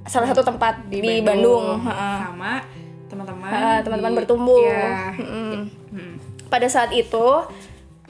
[0.08, 1.84] salah satu tempat di, Bandung.
[1.84, 2.18] Heeh.
[2.24, 2.64] sama
[3.06, 4.64] teman-teman Heeh, teman-teman di- bertumbuh.
[4.64, 5.14] Iya.
[5.20, 5.52] Mm-mm.
[5.92, 6.14] Mm.
[6.48, 7.28] Pada saat itu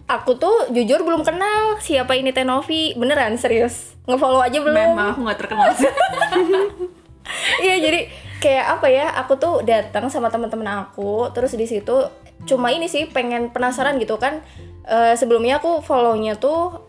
[0.05, 3.97] aku tuh jujur belum kenal siapa ini Tenovi, beneran serius.
[4.05, 4.93] Ngefollow aja belum.
[4.93, 5.65] memang aku nggak terkenal
[7.65, 7.99] Iya jadi
[8.45, 12.05] kayak apa ya aku tuh datang sama teman-teman aku terus di situ
[12.45, 14.45] cuma ini sih pengen penasaran gitu kan.
[14.85, 16.85] Eh, sebelumnya aku follownya tuh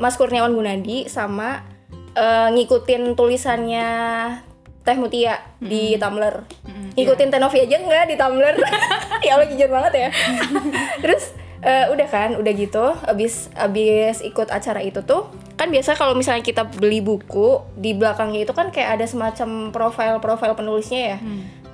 [0.00, 1.60] Mas Kurniawan Gunadi sama
[2.16, 3.88] eh, ngikutin tulisannya
[4.80, 6.48] Teh Mutia di Tumblr.
[6.96, 8.56] Ngikutin Tenovi aja enggak di Tumblr.
[9.24, 10.08] Ya Allah jujur banget ya.
[11.04, 16.18] Terus eh, udah kan udah gitu abis abis ikut acara itu tuh kan biasa kalau
[16.18, 21.18] misalnya kita beli buku di belakangnya itu kan kayak ada semacam profil-profil penulisnya ya.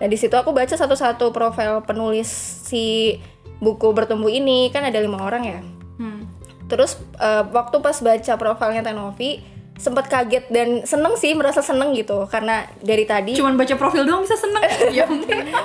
[0.01, 2.29] Nah di situ aku baca satu-satu profil penulis
[2.65, 3.17] si
[3.61, 4.69] buku bertumbuh ini.
[4.69, 5.61] Kan ada lima orang ya.
[6.01, 6.25] Hmm.
[6.65, 9.45] terus eh, waktu pas baca profilnya Tenovi
[9.81, 12.29] sempat kaget dan seneng sih merasa seneng gitu.
[12.29, 14.61] Karena dari tadi cuman baca profil doang bisa seneng.
[14.91, 15.09] Ya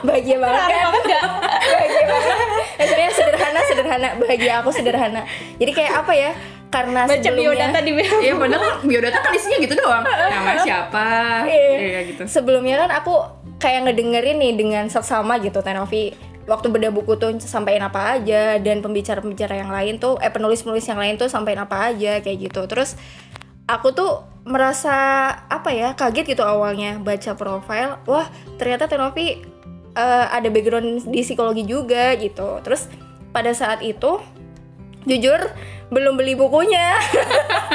[0.06, 0.62] bahagia banget.
[0.64, 1.30] Kan
[1.68, 2.38] bahagia banget.
[2.80, 4.10] Akhirnya sederhana sederhana.
[4.16, 5.22] Bahagia aku sederhana.
[5.60, 6.32] Jadi kayak apa ya?
[6.72, 10.04] Karena baca sebelumnya biodata di Iya bener kan biodata kan isinya gitu doang.
[10.04, 11.08] Nama siapa?
[11.48, 11.76] Iya.
[11.80, 12.24] iya gitu.
[12.28, 13.16] Sebelumnya kan aku
[13.60, 16.16] kayak ngedengerin nih dengan seksama gitu Tenovi.
[16.46, 21.02] Waktu beda buku tuh sampaikan apa aja dan pembicara-pembicara yang lain tuh eh penulis-penulis yang
[21.02, 22.62] lain tuh sampaikan apa aja kayak gitu.
[22.70, 22.94] Terus
[23.66, 24.12] aku tuh
[24.46, 24.94] merasa
[25.50, 27.98] apa ya kaget gitu awalnya baca profil.
[28.06, 28.30] Wah
[28.62, 29.42] ternyata Tenovi
[29.98, 32.62] eh, ada background di psikologi juga gitu.
[32.62, 32.88] Terus
[33.34, 34.22] pada saat itu
[35.06, 35.40] jujur
[35.90, 36.98] belum beli bukunya.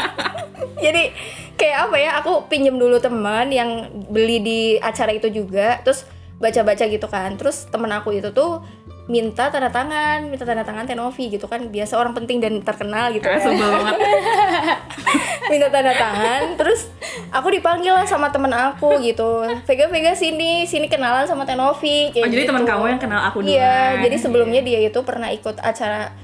[0.84, 1.12] Jadi
[1.58, 5.82] kayak apa ya aku pinjem dulu teman yang beli di acara itu juga.
[5.82, 6.06] Terus
[6.38, 7.34] baca-baca gitu kan.
[7.34, 8.62] Terus temen aku itu tuh
[9.10, 13.26] minta tanda tangan minta tanda tangan Tenovi gitu kan biasa orang penting dan terkenal gitu
[13.26, 13.42] kan.
[13.42, 13.94] sebel banget.
[15.50, 16.86] minta tanda tangan terus
[17.28, 22.22] aku dipanggil lah sama temen aku gitu Vega Vega sini sini kenalan sama Tenovi kayak
[22.22, 22.50] Oh, jadi gitu.
[22.50, 23.50] teman kamu yang kenal aku duluan.
[23.50, 26.14] iya jadi sebelumnya dia itu pernah ikut acara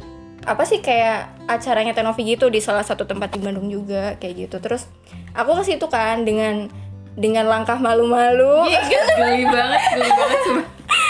[0.41, 4.57] apa sih kayak acaranya Tenovi gitu di salah satu tempat di Bandung juga kayak gitu
[4.61, 4.87] terus
[5.33, 6.71] aku ke situ kan dengan
[7.13, 8.79] dengan langkah malu-malu Iya,
[9.11, 10.67] geli banget, geli banget sumpah.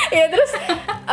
[0.09, 0.51] ya terus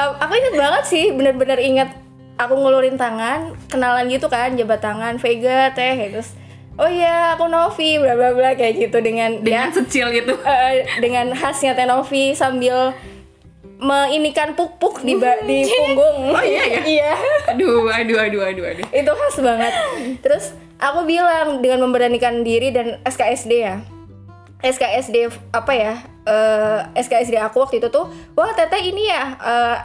[0.04, 1.90] um, aku inget banget sih bener-bener inget
[2.36, 6.34] aku ngulurin tangan kenalan gitu kan jabat tangan Vega teh kayak terus
[6.74, 10.34] oh iya aku Novi bla bla bla kayak gitu dengan Dengan ya secil gitu.
[10.46, 12.98] eh, dengan khasnya Teh Novi sambil
[13.78, 16.82] meinikan puk-puk di ba- di punggung oh iya ya?
[16.96, 17.12] iya
[17.52, 18.86] Aduh, aduh, aduh, aduh, aduh.
[18.90, 19.74] itu khas banget
[20.20, 20.46] terus
[20.80, 23.78] aku bilang dengan memberanikan diri dan SKSD ya
[24.64, 29.78] SKSD apa ya eh, SKSD aku waktu itu tuh wah teteh ini ya eh,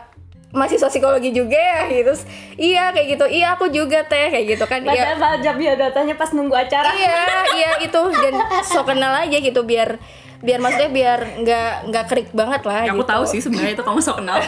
[0.48, 2.08] mahasiswa psikologi juga ya gitu.
[2.08, 2.22] Terus,
[2.56, 3.24] iya kayak gitu.
[3.28, 4.80] Iya aku juga teh kayak gitu kan.
[4.80, 5.16] Iya.
[5.16, 6.88] Padahal jam datanya pas nunggu acara.
[6.96, 8.00] iya iya itu.
[8.00, 8.34] Dan
[8.64, 10.00] so kenal aja gitu biar
[10.38, 13.10] biar maksudnya biar nggak nggak kerik banget lah Ya, aku gitu.
[13.10, 14.38] tahu sih sebenarnya itu kamu sok kenal.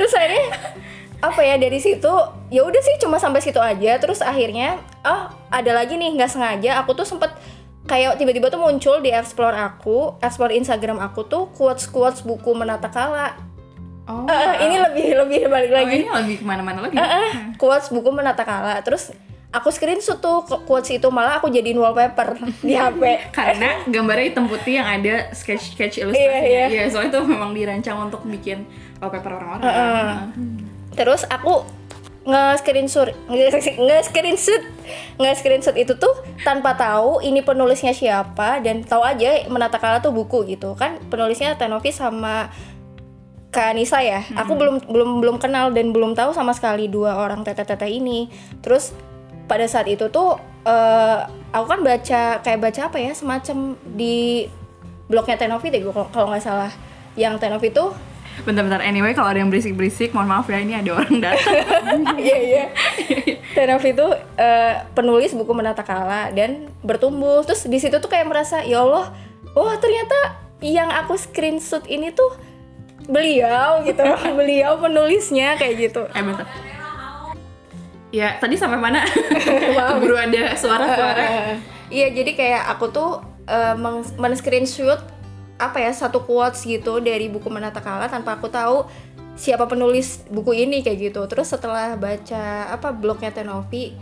[0.00, 0.44] terus akhirnya
[1.20, 2.08] apa ya dari situ
[2.48, 4.00] ya udah sih cuma sampai situ aja.
[4.00, 7.30] Terus akhirnya oh ada lagi nih nggak sengaja aku tuh sempet
[7.84, 12.86] kayak tiba-tiba tuh muncul di explore aku explore Instagram aku tuh quotes quotes buku menata
[12.86, 13.34] kala
[14.10, 14.26] Oh.
[14.26, 16.94] Eh, ini lebih lebih balik Oh, lagi ini lebih ke mana-mana lagi.
[16.94, 19.14] Eh, eh, quotes buku menata kala terus
[19.50, 22.34] aku screenshot tuh quotes itu malah aku jadiin wallpaper
[22.66, 26.42] di HP Karena gambarnya hitam putih yang ada sketch sketch ilustrasinya.
[26.42, 26.84] Iya, Iya, iya.
[26.86, 28.66] soalnya itu memang dirancang untuk bikin
[28.98, 29.62] wallpaper orang-orang.
[29.62, 30.10] Heeh.
[30.90, 31.62] terus aku
[32.20, 34.62] nge-screenshot nge-screenshot
[35.16, 40.44] nge-screenshot itu tuh tanpa tahu ini penulisnya siapa dan tahu aja menata kala tuh buku
[40.46, 42.52] gitu kan penulisnya Tenovi sama
[43.50, 47.42] Kak Anissa ya aku belum belum belum kenal dan belum tahu sama sekali dua orang
[47.42, 48.30] teteh-teteh ini
[48.62, 48.94] terus
[49.50, 51.18] pada saat itu tuh eh,
[51.50, 54.46] aku kan baca kayak baca apa ya semacam di
[55.10, 56.70] blognya Tenovi deh gua kalau- nggak salah
[57.18, 57.90] yang Tenovi tuh
[58.40, 61.60] Bentar-bentar, anyway kalau ada yang berisik-berisik, mohon maaf ya ini ada orang datang.
[62.24, 62.64] Iya iya.
[63.52, 64.06] Tenovi itu
[64.40, 67.44] eh, penulis buku menata kala dan bertumbuh.
[67.44, 69.12] Terus di situ tuh kayak merasa ya Allah,
[69.52, 72.32] wah ternyata yang aku screenshot ini tuh
[73.06, 74.02] beliau gitu,
[74.38, 76.02] beliau penulisnya kayak gitu.
[76.10, 76.46] eh bentar.
[78.10, 79.06] Ya, tadi sampai mana?
[79.76, 81.22] Keburu ada suara-suara.
[81.22, 81.56] Eh,
[81.90, 83.10] Iya jadi kayak aku tuh
[83.50, 85.02] eh, meng- men-screenshot
[85.58, 88.86] apa ya satu quotes gitu dari buku menata kala tanpa aku tahu
[89.34, 91.20] siapa penulis buku ini kayak gitu.
[91.26, 93.94] Terus setelah baca apa blognya Tenovi,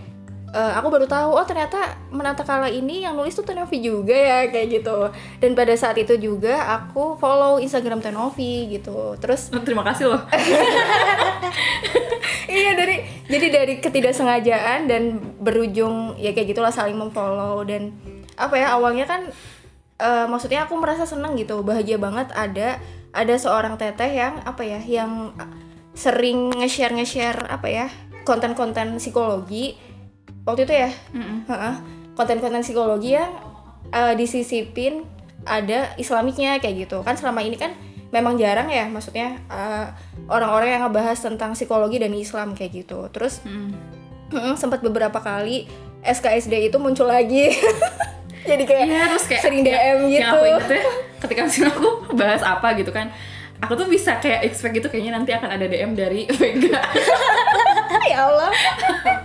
[0.54, 4.48] eh, aku baru tahu oh ternyata menata kala ini yang nulis tuh Tenovi juga ya
[4.48, 5.12] kayak gitu.
[5.40, 9.16] Dan pada saat itu juga aku follow Instagram Tenovi gitu.
[9.20, 10.22] Terus Oh, terima kasih loh.
[12.48, 17.92] iya dari jadi dari ketidaksengajaan dan berujung ya kayak gitulah saling memfollow dan
[18.38, 19.28] apa ya awalnya kan
[20.00, 22.80] eh, maksudnya aku merasa seneng gitu bahagia banget ada
[23.12, 25.32] ada seorang teteh yang apa ya yang
[25.92, 27.86] sering nge-share nge-share apa ya
[28.22, 29.87] konten-konten psikologi
[30.48, 31.44] waktu itu ya Mm-mm.
[31.44, 31.74] Heeh.
[32.14, 33.28] konten-konten psikologi yang
[33.88, 35.04] eh, disisipin
[35.44, 37.76] ada islamiknya kayak gitu kan selama ini kan
[38.08, 39.86] memang jarang ya maksudnya eh,
[40.26, 43.76] orang-orang yang ngebahas tentang psikologi dan Islam kayak gitu terus Mm.
[44.28, 45.68] mm, sempat beberapa kali
[46.00, 47.52] SKSD itu muncul lagi
[48.48, 50.82] jadi kayak Iya, terus kayak sering DM gitu Yang aku inget ya,
[51.20, 53.12] ketika sini aku bahas apa gitu kan.
[53.58, 56.78] Aku tuh bisa kayak expect gitu kayaknya nanti akan ada DM dari Vega.
[58.14, 58.48] ya Allah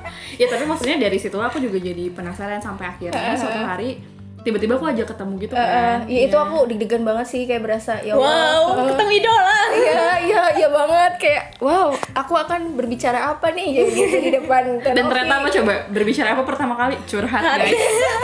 [0.43, 4.03] ya tapi maksudnya dari situ aku juga jadi penasaran sampai akhirnya suatu hari
[4.43, 5.99] tiba-tiba aku aja ketemu gitu Eh, kan.
[6.05, 9.59] ya itu aku deg-degan banget sih kayak berasa ya Allah Wow, eh, ketemu idola.
[9.73, 14.63] Iya, iya, iya banget kayak wow, aku akan berbicara apa nih kayak gitu di depan
[14.77, 17.71] Dan ternyata apa coba berbicara apa pertama kali curhat guys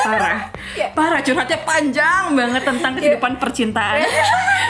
[0.02, 0.88] parah Iya.
[0.92, 4.04] parah curhatnya panjang banget tentang kehidupan percintaan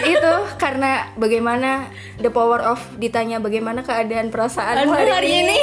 [0.08, 5.58] itu karena bagaimana the power of ditanya bagaimana keadaan perasaan Aduh, hari, hari ini.
[5.58, 5.60] ini.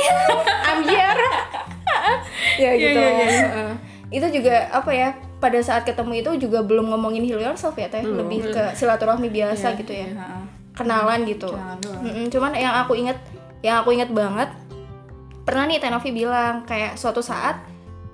[0.67, 1.19] Ambiar.
[2.57, 2.99] ya Iya, gitu.
[2.99, 3.29] iya, iya.
[3.47, 3.71] Heeh.
[4.11, 5.15] Itu juga apa ya?
[5.37, 8.25] Pada saat ketemu itu juga belum ngomongin heal yourself ya teh, Belum.
[8.25, 10.09] lebih ke silaturahmi biasa gitu ya.
[10.09, 10.43] Iya, heeh.
[10.77, 11.53] Kenalan gitu.
[12.05, 13.19] Mm-mm, cuman yang aku inget,
[13.61, 14.49] yang aku inget banget
[15.47, 17.63] pernah nih Tenovi bilang kayak suatu saat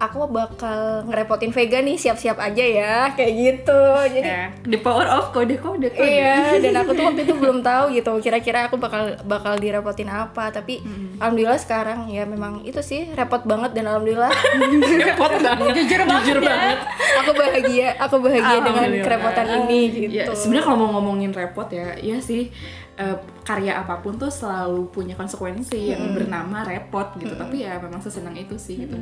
[0.02, 3.82] aku bakal ngerepotin Vega nih siap-siap aja ya kayak gitu.
[4.10, 6.02] Jadi Ya, the power of kode kode kode.
[6.02, 8.10] Iya, dan aku tuh waktu itu belum tahu gitu.
[8.18, 10.82] Kira-kira aku bakal bakal direpotin apa, tapi
[11.22, 14.32] alhamdulillah sekarang ya memang itu sih repot banget dan alhamdulillah.
[15.12, 15.72] Repot banget.
[15.78, 16.78] Jujur banget jujur banget.
[17.22, 20.10] Aku bahagia, aku bahagia dengan kerepotan ini gitu.
[20.10, 22.48] Ya, sebenarnya kalau mau ngomongin repot ya, iya sih
[22.96, 27.32] eh, karya apa pun tuh selalu punya konsekuensi yang bernama repot gitu.
[27.34, 28.96] Tapi ya memang sesenang itu sih gitu.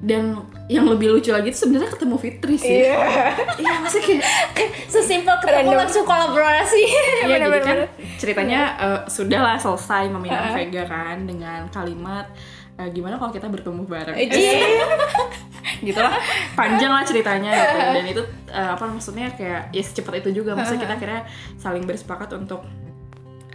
[0.00, 0.38] Dan
[0.70, 2.78] yang lebih lucu lagi tuh sebenarnya ketemu Fitri sih.
[2.86, 3.34] Iya.
[3.58, 4.22] Iya, maksudnya
[4.54, 5.80] kayak sesimpel ketemu Random.
[5.86, 6.82] langsung kolaborasi
[7.26, 7.78] Iya, jadi kan
[8.20, 12.30] ceritanya eh, sudahlah selesai meminang Vega kan dengan kalimat
[12.78, 14.14] eh, gimana kalau kita bertumbuh bareng.
[14.14, 14.62] Iya.
[15.84, 16.16] gitu lah
[16.56, 18.22] panjang lah ceritanya gitu dan itu
[18.52, 21.22] eh, apa maksudnya kayak ya secepat itu juga maksudnya kita akhirnya
[21.60, 22.64] saling bersepakat untuk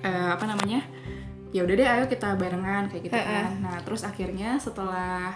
[0.02, 0.82] eh, apa namanya
[1.50, 5.34] ya udah deh ayo kita barengan kayak gitu kan nah terus akhirnya setelah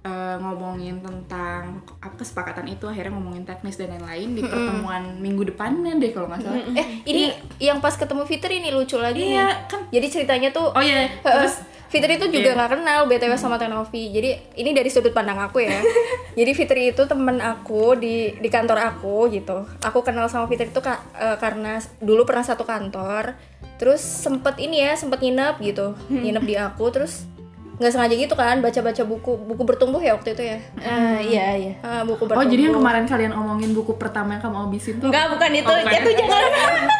[0.00, 5.94] eh, ngomongin tentang apa kesepakatan itu akhirnya ngomongin teknis dan lain-lain di pertemuan minggu depannya
[5.96, 9.54] deh kalau nggak salah Eh, ini yang pas ketemu Fitri ini lucu lagi Iya, nih.
[9.66, 9.80] kan.
[9.88, 11.22] Jadi ceritanya tuh oh iya Heeh.
[11.22, 14.08] terus Fitri itu juga nggak kenal BTW sama Tenovi.
[14.10, 15.76] Jadi ini dari sudut pandang aku ya.
[16.40, 19.60] Jadi Fitri itu temen aku di di kantor aku gitu.
[19.78, 23.36] Aku kenal sama Fitri itu ka- eh, karena dulu pernah satu kantor.
[23.82, 25.98] Terus sempet ini ya, sempet nginep gitu.
[26.06, 27.26] Nginep di aku terus
[27.72, 30.58] nggak sengaja gitu kan baca-baca buku buku bertumbuh ya waktu itu ya.
[30.78, 32.46] Ah, iya iya Ah, buku oh bertumbuh.
[32.46, 35.74] jadi yang kemarin kalian omongin buku pertama yang kamu habisin tuh enggak bukan itu Oh,
[35.74, 35.90] bukan.
[35.92, 36.44] itu jangan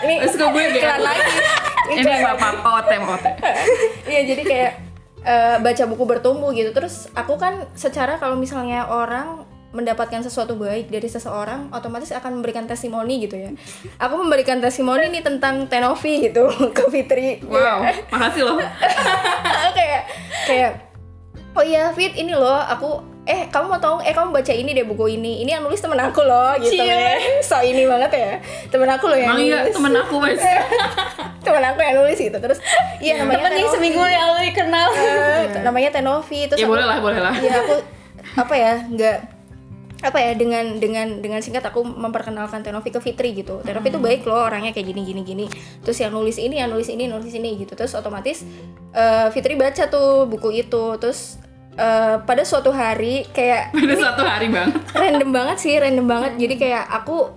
[0.02, 1.22] ini kok gue iklan lagi.
[1.88, 3.30] ini nggak apa-apa ote ote
[4.10, 4.72] Iya jadi kayak
[5.22, 10.86] eh, baca buku bertumbuh gitu terus aku kan secara kalau misalnya orang mendapatkan sesuatu baik
[10.86, 13.50] dari seseorang otomatis akan memberikan testimoni gitu ya.
[13.98, 16.44] Aku memberikan testimoni nih tentang Tenovi gitu
[16.76, 17.40] ke Fitri.
[17.42, 18.60] Wow makasih loh.
[19.76, 20.02] Kayak
[20.44, 20.70] kayak
[21.52, 24.84] oh iya Fit ini loh aku eh kamu mau tahu eh kamu baca ini deh
[24.84, 25.40] buku ini.
[25.40, 28.32] Ini yang nulis temen aku loh gitu ya so ini banget ya.
[28.68, 29.72] Temen aku loh yang emang iya nulis.
[29.72, 30.42] temen aku wes
[31.46, 32.36] temen aku yang nulis gitu.
[32.36, 32.58] Terus
[32.98, 33.74] iya namanya temen nih Tenovi.
[33.74, 34.88] seminggu yang lalu kenal.
[34.92, 36.40] Eh, namanya Tenovi.
[36.44, 37.34] Terus ya aku- boleh lah boleh lah.
[37.40, 37.74] Iya aku
[38.32, 39.16] apa ya nggak
[40.02, 43.62] apa ya dengan dengan dengan singkat aku memperkenalkan Tenovi ke Fitri gitu.
[43.62, 43.96] Tenovi Hmm.
[43.96, 45.46] tuh baik loh orangnya kayak gini gini gini.
[45.86, 47.78] Terus yang nulis ini, yang nulis ini, nulis ini gitu.
[47.78, 48.42] Terus otomatis
[48.90, 50.98] eh, Fitri baca tuh buku itu.
[50.98, 51.38] Terus
[51.78, 56.32] eh, pada suatu hari kayak pada suatu hari banget random banget sih, random banget.
[56.34, 57.30] Jadi kayak aku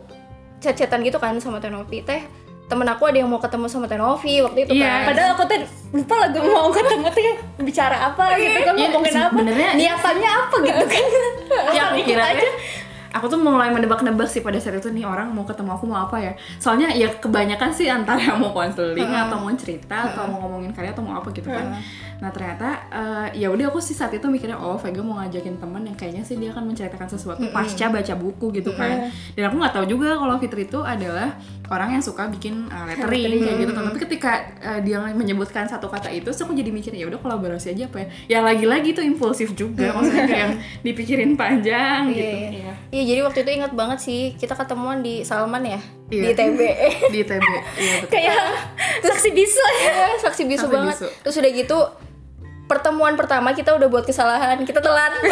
[0.58, 2.26] chat-chatan gitu kan sama Tenovi teh
[2.66, 4.90] temen aku ada yang mau ketemu sama Tenovi waktu itu Iya.
[4.90, 5.02] kan.
[5.08, 5.60] padahal aku tuh
[5.94, 7.24] lupa lagi mau ketemu tuh
[7.62, 11.06] bicara apa gitu kan Iya, ngomongin apa sebenarnya- niatannya apa gitu kan.
[11.78, 12.50] Ya aku kira aja.
[13.14, 16.20] aku tuh mulai menebak-nebak sih pada saat itu nih orang mau ketemu aku mau apa
[16.20, 16.32] ya.
[16.58, 21.00] Soalnya ya kebanyakan sih antara mau konseling atau mau cerita atau mau ngomongin karya atau
[21.00, 21.80] mau apa gitu kan
[22.16, 25.82] nah ternyata eh, ya udah aku sih saat itu mikirnya oh Vega mau ngajakin temen
[25.84, 29.12] yang kayaknya sih dia akan menceritakan sesuatu pasca baca buku gitu kan.
[29.34, 31.36] Dan aku nggak tahu juga kalau Fitri itu adalah
[31.68, 33.72] orang yang suka bikin uh, lettering kayak gitu.
[33.72, 37.20] Kan tapi ketika uh, dia menyebutkan satu kata itu terus aku jadi mikir ya udah
[37.20, 38.08] kolaborasi aja apa ya?
[38.28, 39.92] Ya lagi-lagi tuh impulsif juga.
[39.92, 40.54] Maksudnya kayak yang
[40.88, 42.36] dipikirin panjang Iya, gitu.
[42.36, 42.50] iya.
[42.50, 42.74] Iya.
[42.92, 46.22] Iya, jadi waktu itu ingat banget sih kita ketemuan di Salman ya, Iya.
[46.22, 46.60] di TB.
[47.14, 47.46] di TB
[47.76, 48.46] iya betul kayak
[49.02, 50.96] saksi bisu ya saksi bisu Saksi banget.
[50.96, 51.08] bisu.
[51.26, 51.80] Terus udah gitu
[52.66, 55.14] pertemuan pertama kita udah buat kesalahan, kita telat.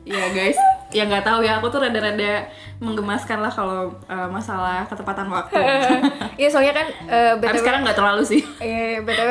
[0.00, 0.58] Iya guys,
[0.90, 2.50] ya nggak tahu ya aku tuh rada-rada
[2.82, 5.54] menggemaskan lah kalau uh, masalah ketepatan waktu.
[6.40, 8.42] Iya, soalnya kan eh, Tapi BTW sekarang nggak terlalu sih.
[8.58, 9.30] Iya, BTW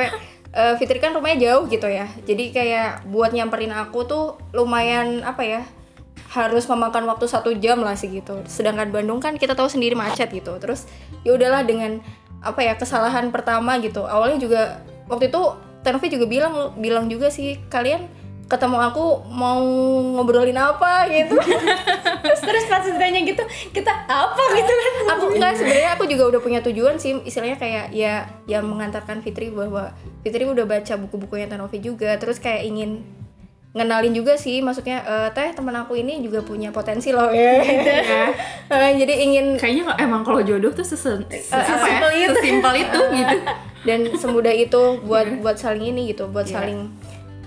[0.55, 2.07] eh, Fitri kan rumahnya jauh gitu ya.
[2.23, 4.25] Jadi kayak buat nyamperin aku tuh
[4.55, 5.61] lumayan apa ya?
[6.29, 8.45] Harus memakan waktu satu jam lah sih gitu.
[8.45, 10.55] Sedangkan Bandung kan kita tahu sendiri macet gitu.
[10.61, 10.85] Terus
[11.25, 11.99] ya udahlah dengan
[12.39, 14.05] apa ya kesalahan pertama gitu.
[14.05, 14.61] Awalnya juga
[15.09, 15.41] waktu itu
[15.81, 18.05] Tenovi juga bilang bilang juga sih kalian
[18.49, 19.61] ketemu aku mau
[20.17, 21.37] ngobrolin apa gitu.
[22.25, 26.41] terus terus pas ditanya gitu kita apa gitu kan aku enggak sebenarnya aku juga udah
[26.41, 29.93] punya tujuan sih istilahnya kayak ya yang mengantarkan Fitri bahwa
[30.25, 33.01] Fitri udah baca buku-bukunya Tanovi juga terus kayak ingin
[33.69, 37.61] ngenalin juga sih maksudnya eh, teh teman aku ini juga punya potensi loh ya
[38.69, 42.33] Eh, jadi ingin Kayaknya emang kalau jodoh tuh sesen, se- apa ya, itu.
[42.35, 43.37] sesimpel itu gitu.
[43.81, 46.53] dan semudah itu buat buat saling ini gitu buat Iya.
[46.55, 46.79] saling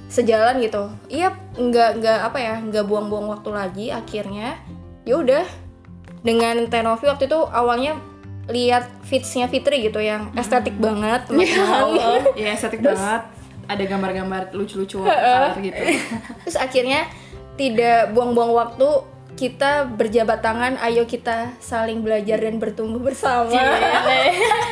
[0.07, 4.59] sejalan gitu iya nggak nggak apa ya nggak buang-buang waktu lagi akhirnya
[5.03, 5.47] ya udah
[6.20, 7.99] dengan Tenovi waktu itu awalnya
[8.45, 13.23] lihat fitsnya Fitri gitu yang estetik banget teman-teman Iya estetik banget.
[13.68, 15.02] Ada gambar-gambar lucu-lucu
[15.62, 15.82] gitu.
[16.44, 17.06] terus akhirnya
[17.54, 18.88] tidak buang-buang waktu
[19.33, 23.49] kita berjabat tangan, ayo kita saling belajar dan bertumbuh bersama.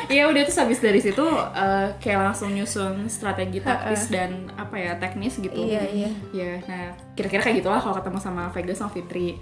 [0.07, 1.25] Iya udah terus habis dari situ
[1.57, 5.57] eh, kayak langsung nyusun strategi taktis dan apa ya teknis gitu.
[5.57, 6.11] Iya, iya.
[6.31, 6.85] Ya, nah
[7.17, 9.41] kira-kira kayak gitulah kalau ketemu sama Vega sama Fitri.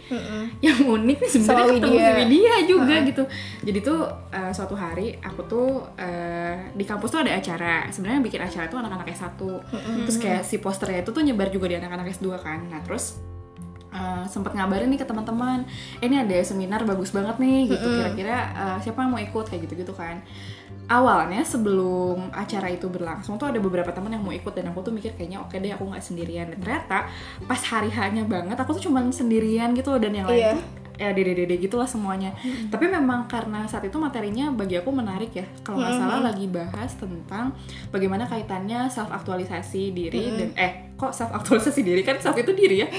[0.65, 3.23] Yang unik nih sebenarnya Sama ketemu si Widya juga gitu.
[3.67, 4.01] Jadi tuh
[4.31, 7.91] eh, suatu hari aku tuh eh, di kampus tuh ada acara.
[7.91, 9.41] Sebenarnya yang bikin acara tuh anak-anak S1.
[10.07, 12.61] Terus kayak si posternya itu tuh nyebar juga di anak-anak S2 kan.
[12.71, 13.19] Nah, terus
[13.93, 15.65] uh, sempat ngabarin nih ke teman-teman
[16.01, 17.89] eh, ini ada seminar bagus banget nih gitu.
[17.89, 19.45] Kira-kira uh, siapa yang mau ikut?
[19.49, 20.21] Kayak gitu-gitu kan.
[20.89, 24.93] Awalnya sebelum acara itu berlangsung tuh ada beberapa teman yang mau ikut dan aku tuh
[24.93, 26.49] mikir kayaknya oke deh aku nggak sendirian.
[26.53, 27.09] Dan ternyata
[27.45, 30.53] pas hari hanya banget aku tuh cuman sendirian gitu loh dan yang lain Iya.
[30.57, 30.65] tuh
[30.99, 32.35] ya dede-dede gitu lah semuanya.
[32.75, 35.47] Tapi memang karena saat itu materinya bagi aku menarik ya.
[35.63, 37.55] Kalau nggak salah lagi bahas tentang
[37.95, 42.03] bagaimana kaitannya self aktualisasi diri dan eh kok self aktualisasi diri?
[42.03, 42.89] Kan self itu diri ya.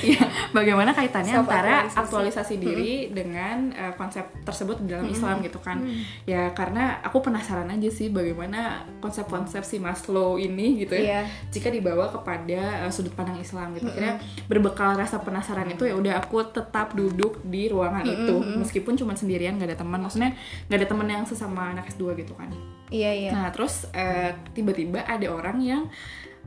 [0.00, 0.24] Ya
[0.56, 5.84] bagaimana kaitannya antara aktualisasi diri dengan eh, konsep tersebut di dalam Islam gitu kan.
[6.24, 11.20] Ya karena aku penasaran aja sih bagaimana konsep-konsep si Maslow ini gitu ya Iya.
[11.52, 13.92] jika dibawa kepada eh, sudut pandang Islam gitu.
[13.92, 14.16] Akhirnya
[14.48, 19.60] berbekal rasa penasaran itu ya udah aku tetap duduk di ruangan itu meskipun cuma sendirian
[19.60, 20.00] gak ada teman.
[20.00, 20.32] Maksudnya
[20.72, 22.48] gak ada teman yang sesama anak S2 gitu kan.
[22.90, 23.30] Iya, iya.
[23.36, 25.82] Nah terus eh, tiba-tiba ada orang yang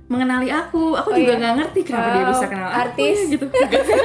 [0.06, 1.40] mengenali aku, aku Oh, juga iya?
[1.40, 3.18] nggak ngerti kenapa dia Wow, bisa kenal aku artis.
[3.18, 3.46] ya, gitu.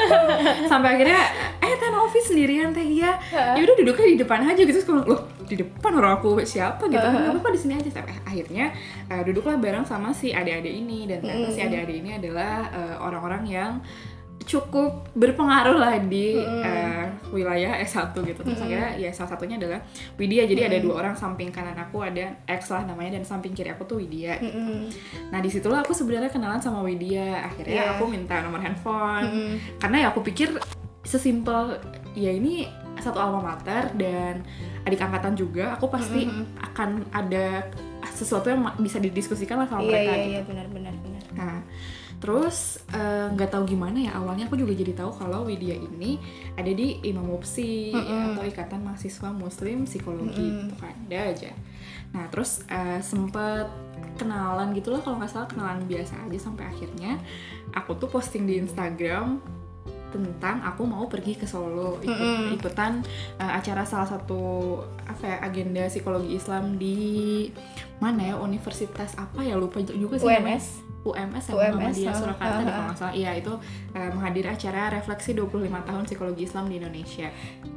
[0.70, 1.20] Sampai akhirnya,
[1.58, 4.78] eh Teh Novi sendirian Teh iya, ya udah duduknya di depan aja gitu.
[4.78, 6.98] Terus loh di depan orang aku siapa gitu?
[6.98, 7.90] Nggak apa-apa di sini aja.
[7.92, 8.70] Sampai akhirnya
[9.06, 13.42] eh, duduklah bareng sama si adik-adik ini dan ternyata si adik-adik ini adalah eh, orang-orang
[13.44, 13.70] yang
[14.48, 18.40] cukup berpengaruh lah di eh, wilayah S1 gitu.
[18.40, 19.84] Terus akhirnya ya salah satunya adalah
[20.16, 20.48] Widya.
[20.48, 23.84] Jadi ada dua orang samping kanan aku ada X lah namanya dan samping kiri aku
[23.84, 24.40] tuh Widya.
[24.40, 24.88] Mm-mm.
[25.28, 27.44] Nah di situlah aku sebenarnya kenalan sama Widya.
[27.44, 28.00] Akhirnya Iya.
[28.00, 30.56] aku minta nomor handphone karena ya aku pikir
[31.04, 31.76] sesimpel
[32.12, 32.64] ya ini
[32.98, 34.42] satu alma mater dan
[34.82, 35.76] adik angkatan juga.
[35.76, 36.24] Aku pasti
[36.58, 37.68] akan ada
[38.08, 40.32] sesuatu yang bisa didiskusikan lah sama Iya, mereka iya, gitu.
[40.32, 40.94] iya, benar, benar, benar.
[40.97, 40.97] Nah,
[42.18, 46.18] terus eh, nggak tahu gimana ya awalnya aku juga jadi tahu kalau Widya ini
[46.58, 47.94] ada di Imam Mupsi
[48.34, 51.50] atau Ikatan Mahasiswa Muslim Psikologi gitu kan, ada aja.
[52.10, 53.70] Nah, terus eh, sempet
[54.18, 57.22] kenalan gitulah kalau nggak salah kenalan biasa aja sampai akhirnya
[57.70, 59.38] aku tuh posting di Instagram
[60.08, 62.16] tentang aku mau pergi ke Solo ikut
[62.58, 63.04] ikutan
[63.38, 64.74] eh, acara salah satu
[65.06, 67.46] apa ya agenda psikologi Islam di
[68.00, 70.58] mana ya universitas apa ya lupa juga sih namanya.
[71.06, 71.44] UMS.
[71.50, 72.74] Ya UMS, ah, Surakarta deh ah.
[72.74, 73.14] kalau nggak salah.
[73.14, 73.52] Iya itu
[73.94, 77.28] eh, menghadiri acara refleksi 25 tahun psikologi Islam di Indonesia.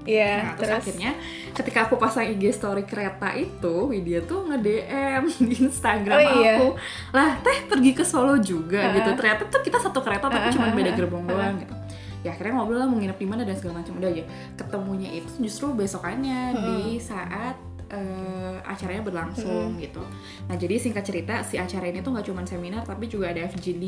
[0.02, 1.12] Iya, nah terus, akhirnya
[1.54, 6.56] ketika aku pasang IG story kereta itu Widya tuh nge-DM di Instagram Oh, iya.
[6.58, 6.68] aku.
[7.14, 9.10] Lah teh pergi ke Solo juga Ah, gitu.
[9.14, 11.74] Ternyata tuh kita satu kereta tapi cuma beda gerbong doang gitu.
[12.22, 13.98] Ya akhirnya ngobrol lah mau nginep di mana dan segala macam.
[13.98, 14.24] Udah aja
[14.58, 17.58] ketemunya itu justru besokannya di saat
[17.92, 20.00] eh, acaranya berlangsung gitu.
[20.48, 23.84] Nah jadi singkat cerita si acara ini tuh nggak cuma seminar tapi juga ada FGD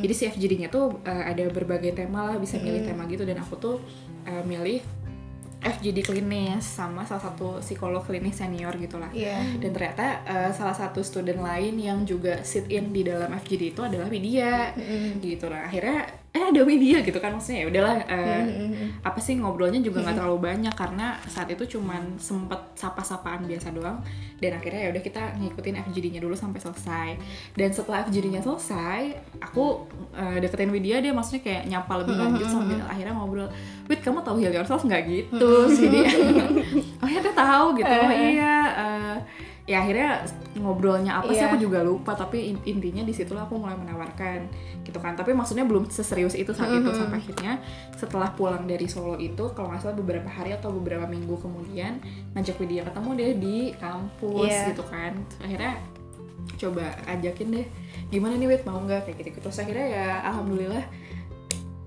[0.00, 3.26] jadi si FGD-nya tuh eh, ada berbagai tema lah bisa milih tema gitu.
[3.26, 3.76] Dan aku tuh
[4.24, 4.78] eh, milih
[5.60, 9.60] FGD klinis sama salah satu psikolog klinis senior gitu lah Iya.
[9.60, 13.84] dan ternyata eh, salah satu student lain yang juga sit in di dalam FGD itu
[13.84, 14.72] adalah Widya.
[15.20, 15.44] Gitu.
[15.52, 18.44] Lah akhirnya eh ada Widya gitu kan maksudnya ya udahlah eh,
[19.02, 23.98] apa sih ngobrolnya juga nggak terlalu banyak karena saat itu cuman sempet sapa-sapaan biasa doang.
[24.40, 27.08] Dan akhirnya ya udah kita ngikutin FGD-nya dulu sampai selesai.
[27.58, 32.78] Dan setelah FGD-nya selesai aku eh, deketin Widya dia maksudnya kayak nyapa lebih lanjut sambil
[32.86, 33.50] akhirnya ngobrol
[33.90, 35.02] Wid kamu tahu Heal Yourself nggak?
[35.10, 36.06] Gitu sih dia.
[37.00, 37.88] Oh ya dia tahu gitu.
[37.90, 38.49] Oh iya
[39.70, 40.26] ya akhirnya
[40.58, 41.54] ngobrolnya apa sih Iya.
[41.54, 44.50] aku juga lupa tapi in- intinya di situlah aku mulai menawarkan
[44.82, 45.14] gitu kan.
[45.14, 47.62] Tapi maksudnya belum seserius itu saat itu sampai akhirnya
[47.94, 52.02] setelah pulang dari Solo itu kalau nggak salah beberapa hari atau beberapa minggu kemudian
[52.34, 54.74] ngajak Widya ketemu deh di kampus Iya.
[54.74, 55.12] gitu kan.
[55.38, 55.78] Akhirnya
[56.58, 57.66] coba ajakin deh
[58.10, 59.06] gimana nih Wid mau nggak?
[59.06, 60.82] Kayak gitu terus akhirnya ya alhamdulillah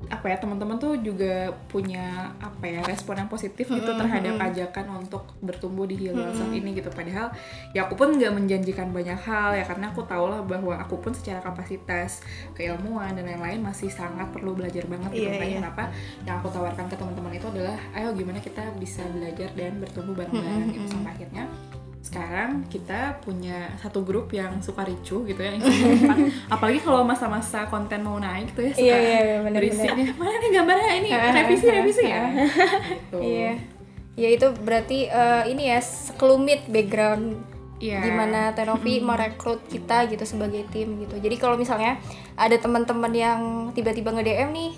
[0.10, 5.32] apa ya teman-teman tuh juga punya apa ya respon yang positif gitu terhadap ajakan untuk
[5.40, 6.90] bertumbuh di Heal Yourself ini gitu.
[6.92, 7.32] Padahal
[7.72, 11.12] ya aku pun nggak menjanjikan banyak hal ya karena aku tahu lah bahwa aku pun
[11.16, 12.24] secara kapasitas
[12.58, 15.30] keilmuan dan lain-lain masih sangat perlu belajar banget gitu.
[15.30, 15.60] Makanya iya.
[15.62, 15.84] kenapa
[16.28, 20.72] yang aku tawarkan ke teman-teman itu adalah ayo gimana kita bisa belajar dan bertumbuh bareng-bareng
[20.74, 20.88] gitu.
[20.90, 21.46] Sampai akhirnya
[22.04, 25.64] sekarang kita punya satu grup yang suka ricuh gitu ya yang
[26.52, 29.56] apalagi kalau masa-masa konten mau naik tuh ya suka Iya, iya, iya, benar-benar.
[29.64, 33.18] berisik nih mana nih gambarnya ini revisi revisi ya gitu.
[33.18, 33.52] Iya.
[34.14, 37.40] Ya itu berarti eh, ini ya sekelumit background
[37.80, 38.00] Iya.
[38.00, 41.16] gimana Tenovi merekrut kita gitu sebagai tim gitu.
[41.18, 42.00] Jadi kalau misalnya
[42.36, 43.40] ada teman-teman yang
[43.72, 44.72] tiba-tiba nge-DM nih,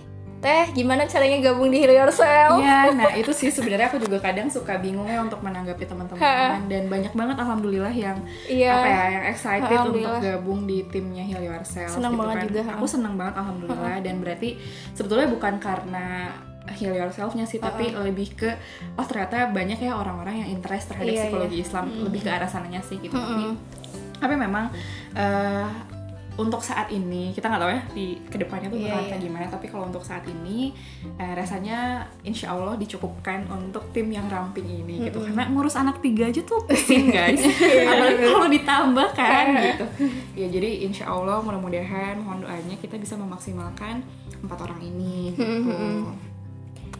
[0.46, 2.62] Teh, gimana caranya gabung di Heal Yourself?
[2.62, 6.86] Iya, nah itu sih sebenarnya aku juga kadang suka bingung ya untuk menanggapi teman-teman dan
[6.86, 8.70] banyak banget alhamdulillah yang Iya.
[8.72, 11.90] apa ya yang excited untuk gabung di timnya Heal Yourself.
[11.90, 12.46] Senang gitu banget kan.
[12.46, 14.50] juga, Aku senang banget alhamdulillah dan berarti
[14.94, 16.06] sebetulnya bukan karena
[16.66, 18.50] Heal Yourself-nya sih, tapi lebih ke
[18.94, 22.82] oh ternyata banyak ya orang-orang yang interest terhadap Iya, psikologi Islam, lebih ke arah sananya
[22.82, 23.14] sih gitu.
[23.14, 23.54] Tapi,
[24.16, 24.70] tapi memang
[25.14, 25.68] eh,
[26.36, 29.10] untuk saat ini kita nggak tahu ya di ke depannya tuh Iya, bakal iya.
[29.16, 30.76] kayak gimana tapi kalau untuk saat ini
[31.16, 35.24] eh, rasanya insya Allah dicukupkan untuk tim yang ramping ini gitu.
[35.24, 37.40] Karena ngurus anak tiga aja tuh pusing guys.
[37.40, 39.86] Iya, apalagi kalau ditambah kan gitu.
[40.36, 44.04] Ya jadi insya Allah mudah-mudahan mohon doanya kita bisa memaksimalkan
[44.44, 46.12] empat orang ini gitu.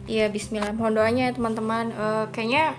[0.06, 0.72] Iya, bismillah.
[0.72, 1.86] Mohon doanya ya teman-teman.
[1.92, 2.78] Eh, kayaknya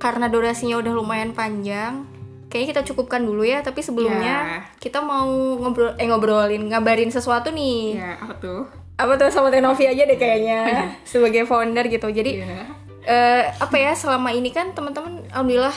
[0.00, 2.08] karena durasinya udah lumayan panjang,
[2.52, 3.58] kayaknya kita cukupkan dulu ya.
[3.58, 4.58] Tapi sebelumnya Ya.
[4.76, 5.24] kita mau
[5.56, 7.96] ngobrol eh ngobrolin, ngabarin sesuatu nih.
[7.96, 10.58] ya apa tuh Apa tuh sama Tenovi aja deh kayaknya
[11.08, 12.06] sebagai founder gitu.
[12.06, 12.68] Jadi Iya.
[13.02, 15.74] eh, apa ya selama ini kan teman-teman alhamdulillah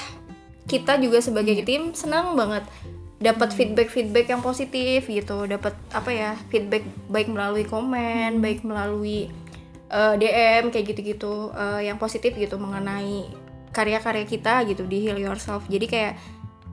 [0.66, 2.68] kita juga sebagai tim senang banget
[3.18, 9.32] dapat feedback feedback yang positif gitu dapat apa ya feedback baik melalui komen baik melalui
[9.88, 13.26] eh, DM kayak gitu-gitu eh, yang positif gitu mengenai
[13.72, 16.14] karya-karya kita gitu di Heal Yourself jadi kayak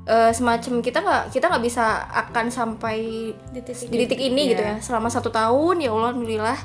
[0.04, 2.98] eh, semacam kita nggak kita nggak bisa akan sampai
[3.50, 4.50] Di titik di titik ini Iya.
[4.50, 6.58] gitu ya selama satu tahun ya Allah alhamdulillah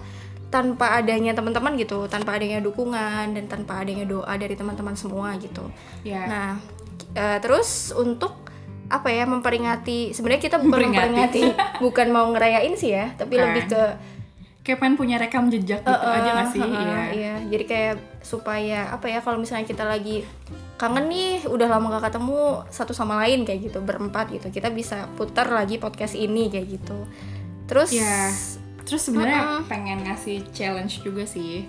[0.47, 5.67] tanpa adanya teman-teman gitu tanpa adanya dukungan dan tanpa adanya doa dari teman-teman semua gitu
[6.01, 6.49] ya nah
[7.13, 8.47] eh, terus untuk
[8.87, 11.43] apa ya memperingati sebenarnya kita bukan Memperingati.
[11.83, 13.43] bukan mau ngerayain sih ya tapi Bukan.
[13.45, 13.83] lebih ke
[14.67, 16.99] kayak pengen punya rekam jejak gitu Eh, aja gak sih eh, Iya.
[17.09, 20.27] iya jadi kayak supaya apa ya kalau misalnya kita lagi
[20.75, 25.07] kangen nih udah lama gak ketemu satu sama lain kayak gitu berempat gitu kita bisa
[25.15, 27.07] putar lagi podcast ini kayak gitu
[27.63, 28.27] terus Ya,
[28.83, 31.67] terus sebenarnya pengen ngasih challenge juga sih.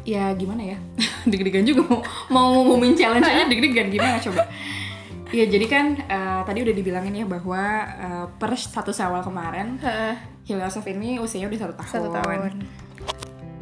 [0.00, 0.78] Ya gimana ya?
[1.30, 4.48] deg-degan juga mau mau ngumumin challenge aja deg-degan gimana coba?
[5.30, 9.78] Ya jadi kan eh, tadi udah dibilangin ya bahwa eh, per satu Syawal kemarin
[10.42, 11.90] Heal Yourself ini usianya udah satu tahun.
[11.90, 12.50] satu tahun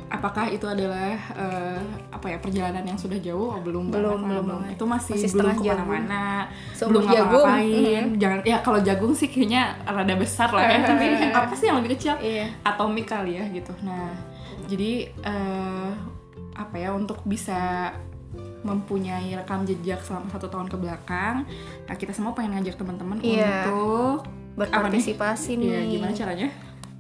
[0.08, 3.52] Apakah itu adalah eh, apa ya perjalanan yang sudah jauh?
[3.52, 4.70] Oh, belum, Belum, banget, belum banget.
[4.80, 6.24] Itu masih, Masih belum ke mana-mana,
[6.80, 7.44] belum jagung.
[7.44, 8.04] ngapa-ngapain.
[8.16, 10.80] Jangan ya kalau jagung sih kayaknya rada besar lah ya.
[10.88, 11.04] Tapi
[11.44, 12.16] apa sih yang lebih kecil?
[12.24, 13.76] iya atomik kali ya gitu.
[13.84, 14.08] Nah,
[14.64, 15.90] jadi eh,
[16.56, 17.92] apa ya untuk bisa
[18.60, 21.46] mempunyai rekam jejak selama satu tahun ke belakang,
[21.86, 23.70] nah kita semua pengen ngajak teman-teman Iya.
[23.70, 26.48] untuk berpartisipasi nih ya gimana caranya?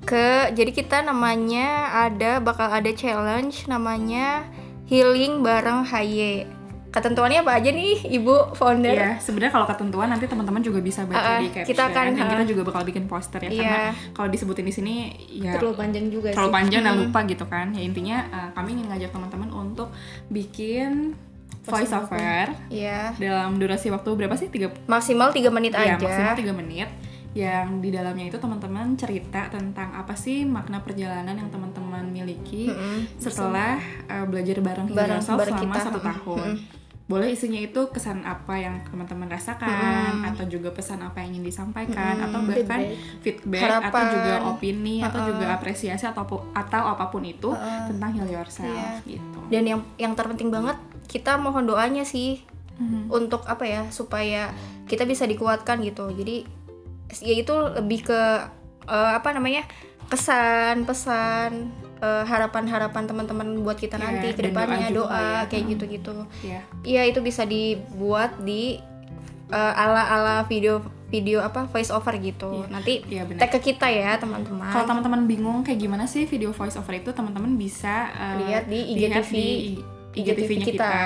[0.00, 4.46] ke jadi kita namanya ada bakal ada challenge namanya
[4.86, 6.48] healing bareng Haye
[6.88, 11.20] ketentuannya apa aja nih ibu founder Iya, sebenarnya kalau ketentuan nanti teman-teman juga bisa baca
[11.20, 13.60] Uh-uh, di caption kita akan, dan kita uh, juga bakal bikin poster ya Iya.
[13.60, 13.80] karena
[14.16, 14.94] kalau disebutin di sini
[15.28, 16.56] ya terlalu panjang juga terlalu sih.
[16.56, 17.66] panjang dan lupa gitu kan.
[17.76, 19.92] Ya intinya uh, kami ingin ngajak teman-teman untuk
[20.32, 21.12] bikin
[21.62, 23.12] voice over Iya.
[23.14, 24.48] dalam durasi waktu berapa sih?
[24.48, 26.88] Tiga maksimal tiga menit ya, aja maksimal 3 menit
[27.32, 32.72] yang di dalamnya itu teman-teman cerita tentang apa sih makna perjalanan yang teman-teman miliki
[33.16, 35.78] setelah uh, belajar bareng Bareng- selama kita.
[35.82, 36.50] satu tahun.
[37.04, 39.72] Boleh isinya itu kesan apa yang teman-teman rasakan
[40.24, 42.84] atau juga pesan apa yang ingin disampaikan atau bahkan
[43.22, 44.04] feedback, atau Harapan.
[44.12, 47.48] juga opini atau juga apresiasi atau atau apa pun itu
[47.86, 49.00] tentang Heal Yourself Iya.
[49.10, 49.40] gitu.
[49.48, 50.76] dan yang yang terpenting banget
[51.08, 52.44] kita mohon doanya sih
[52.76, 53.10] Mhm.
[53.10, 54.54] untuk apa ya supaya
[54.86, 56.46] kita bisa dikuatkan gitu jadi
[57.18, 58.20] ya itu lebih ke
[58.86, 59.66] eh, apa namanya
[60.06, 65.38] kesan pesan eh, harapan-harapan teman-teman buat kita Iya, nanti dan ke depannya doa doa, ya.
[65.44, 65.72] kayak Hmm.
[65.74, 66.60] gitu-gitu Ya.
[66.86, 68.78] Iya itu bisa dibuat di
[69.48, 70.78] eh, ala-ala video
[71.08, 73.40] video apa voice over gitu nanti Iya, benar.
[73.42, 77.10] tag ke kita ya teman-teman Kalau teman-teman bingung kayak gimana sih video voice over itu,
[77.10, 79.72] teman-teman bisa uh, Lihat di lihat IGTV di
[80.14, 80.72] IGTV-nya kita.
[80.72, 80.96] kita.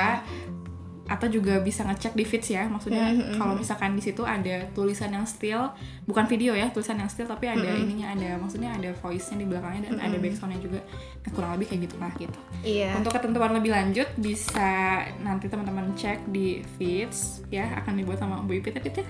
[1.03, 2.65] atau juga bisa ngecek di feeds ya.
[2.65, 5.69] Maksudnya Mm-hmm, kalau misalkan di situ ada tulisan yang still,
[6.09, 9.93] bukan video ya, tulisan yang still tapi ada ininya ada maksudnya ada voice-nya di belakangnya
[9.93, 10.81] dan ada backsound-nya juga.
[11.21, 12.39] Nah, kurang lebih kayak gitu lah gitu.
[12.65, 18.41] iya Untuk ketentuan lebih lanjut bisa nanti teman-teman cek di feeds ya akan dibuat sama
[18.41, 19.05] Bu Ipit Ipit ya.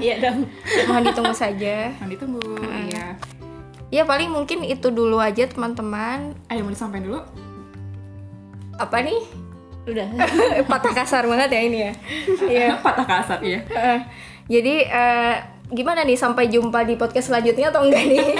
[0.00, 0.48] Iya dong.
[0.88, 2.56] mohon ditunggu saja Nah, ditunggu.
[2.64, 3.18] Iya.
[3.92, 7.20] ya paling mungkin itu dulu aja teman-teman Ada yang mau disampaikan dulu?
[8.76, 9.20] Apa nih?
[9.86, 10.08] Udah.
[10.70, 11.92] patah kasar banget ya ini ya.
[12.42, 12.68] Iya.
[12.84, 13.62] Patah kasar ya.
[13.62, 14.00] Eh,
[14.50, 15.34] jadi eh,
[15.70, 18.26] gimana nih sampai jumpa di podcast selanjutnya atau enggak nih?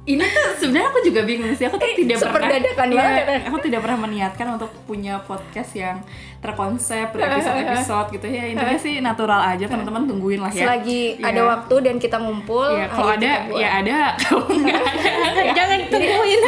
[0.00, 1.68] Ini tuh sebenarnya aku juga bingung sih.
[1.68, 3.40] Aku tuh tidak pernah seperdadakan Iya, banget.
[3.46, 6.00] aku tidak pernah meniatkan untuk punya podcast yang
[6.40, 8.48] terkonsep berepisode-episode gitu ya.
[8.48, 10.66] Intinya sih natural aja teman-teman tungguin lah ya.
[10.66, 11.30] Selagi Iya.
[11.30, 15.80] ada waktu dan kita ngumpul, Iya, kalau ada ya ada kalau nggak ada ya Jangan
[15.92, 16.38] tungguin.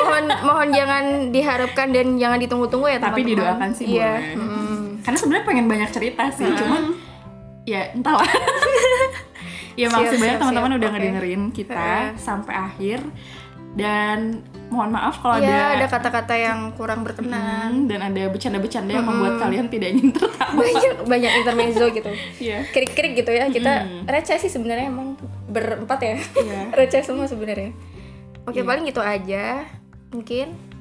[0.43, 3.31] Mohon jangan diharapkan dan jangan ditunggu-tunggu ya tapi teman-teman.
[3.33, 4.13] didoakan sih Iya.
[4.13, 4.83] boleh mm.
[5.03, 6.83] karena sebenarnya pengen banyak cerita sih cuman
[7.63, 8.27] ya entahlah
[9.81, 10.95] ya Siap, makasih banyak teman-teman udah Oke.
[10.99, 12.99] ngedengerin kita sampai akhir
[13.73, 17.85] dan mohon maaf kalau Iya, ada ada kata-kata yang kurang berkenan.
[17.85, 22.11] Hmm, dan ada bercanda-bercanda yang membuat kalian tidak ingin tertawa Banyak banyak intermezzo gitu.
[22.41, 22.69] Iya.
[22.69, 23.49] Krik-krik gitu ya.
[23.49, 25.17] Kita receh sih sebenarnya emang
[25.49, 26.17] berempat ya.
[26.21, 26.61] Iya.
[26.85, 27.73] receh semua sebenarnya.
[28.45, 29.65] Oke, paling gitu aja.
[30.13, 30.73] Mungkin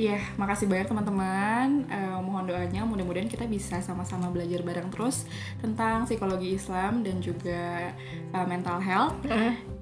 [0.00, 1.84] Iya, makasih banyak teman-teman.
[1.84, 5.28] Eh, mohon doanya, mudah-mudahan kita bisa sama-sama belajar bareng terus
[5.60, 7.92] tentang psikologi Islam dan juga
[8.32, 9.20] eh, mental health.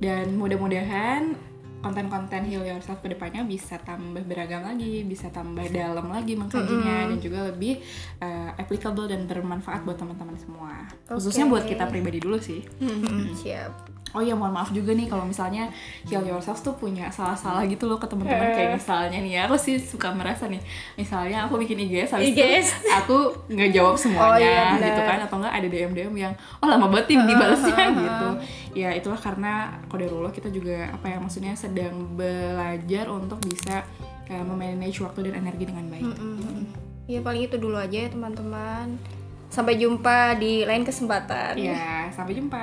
[0.02, 1.38] Dan mudah-mudahan
[1.80, 7.18] konten-konten Heal Yourself ke depannya bisa tambah beragam lagi, bisa tambah dalam lagi mengkajinya dan
[7.22, 7.80] juga lebih
[8.20, 10.90] eh, applicable dan bermanfaat buat teman-teman semua.
[11.08, 12.66] Khususnya buat kita pribadi dulu sih.
[12.82, 13.99] mm, siap.
[14.10, 15.70] Oh iya mohon maaf juga nih kalau misalnya
[16.04, 19.78] Heal Yourself tuh punya salah-salah gitu loh ke teman-teman kayak misalnya nih ya aku sih
[19.78, 20.58] suka merasa nih
[20.94, 22.66] misalnya aku bikin IGS habis itu IGS.
[22.92, 26.66] aku nggak jawab semuanya Oh iya, gitu kan atau enggak ada DM DM yang oh
[26.66, 28.28] lama banget nih dibalasnya gitu
[28.72, 29.52] ya itulah karena
[29.86, 33.82] kodarullah kita juga apa ya maksudnya sedang belajar untuk bisa
[34.26, 36.62] eh, memanage waktu dan energi dengan baik Mm.
[37.06, 38.94] Ya paling itu dulu aja ya teman-teman.
[39.46, 41.58] Sampai jumpa di lain kesempatan.
[41.58, 42.62] ya sampai jumpa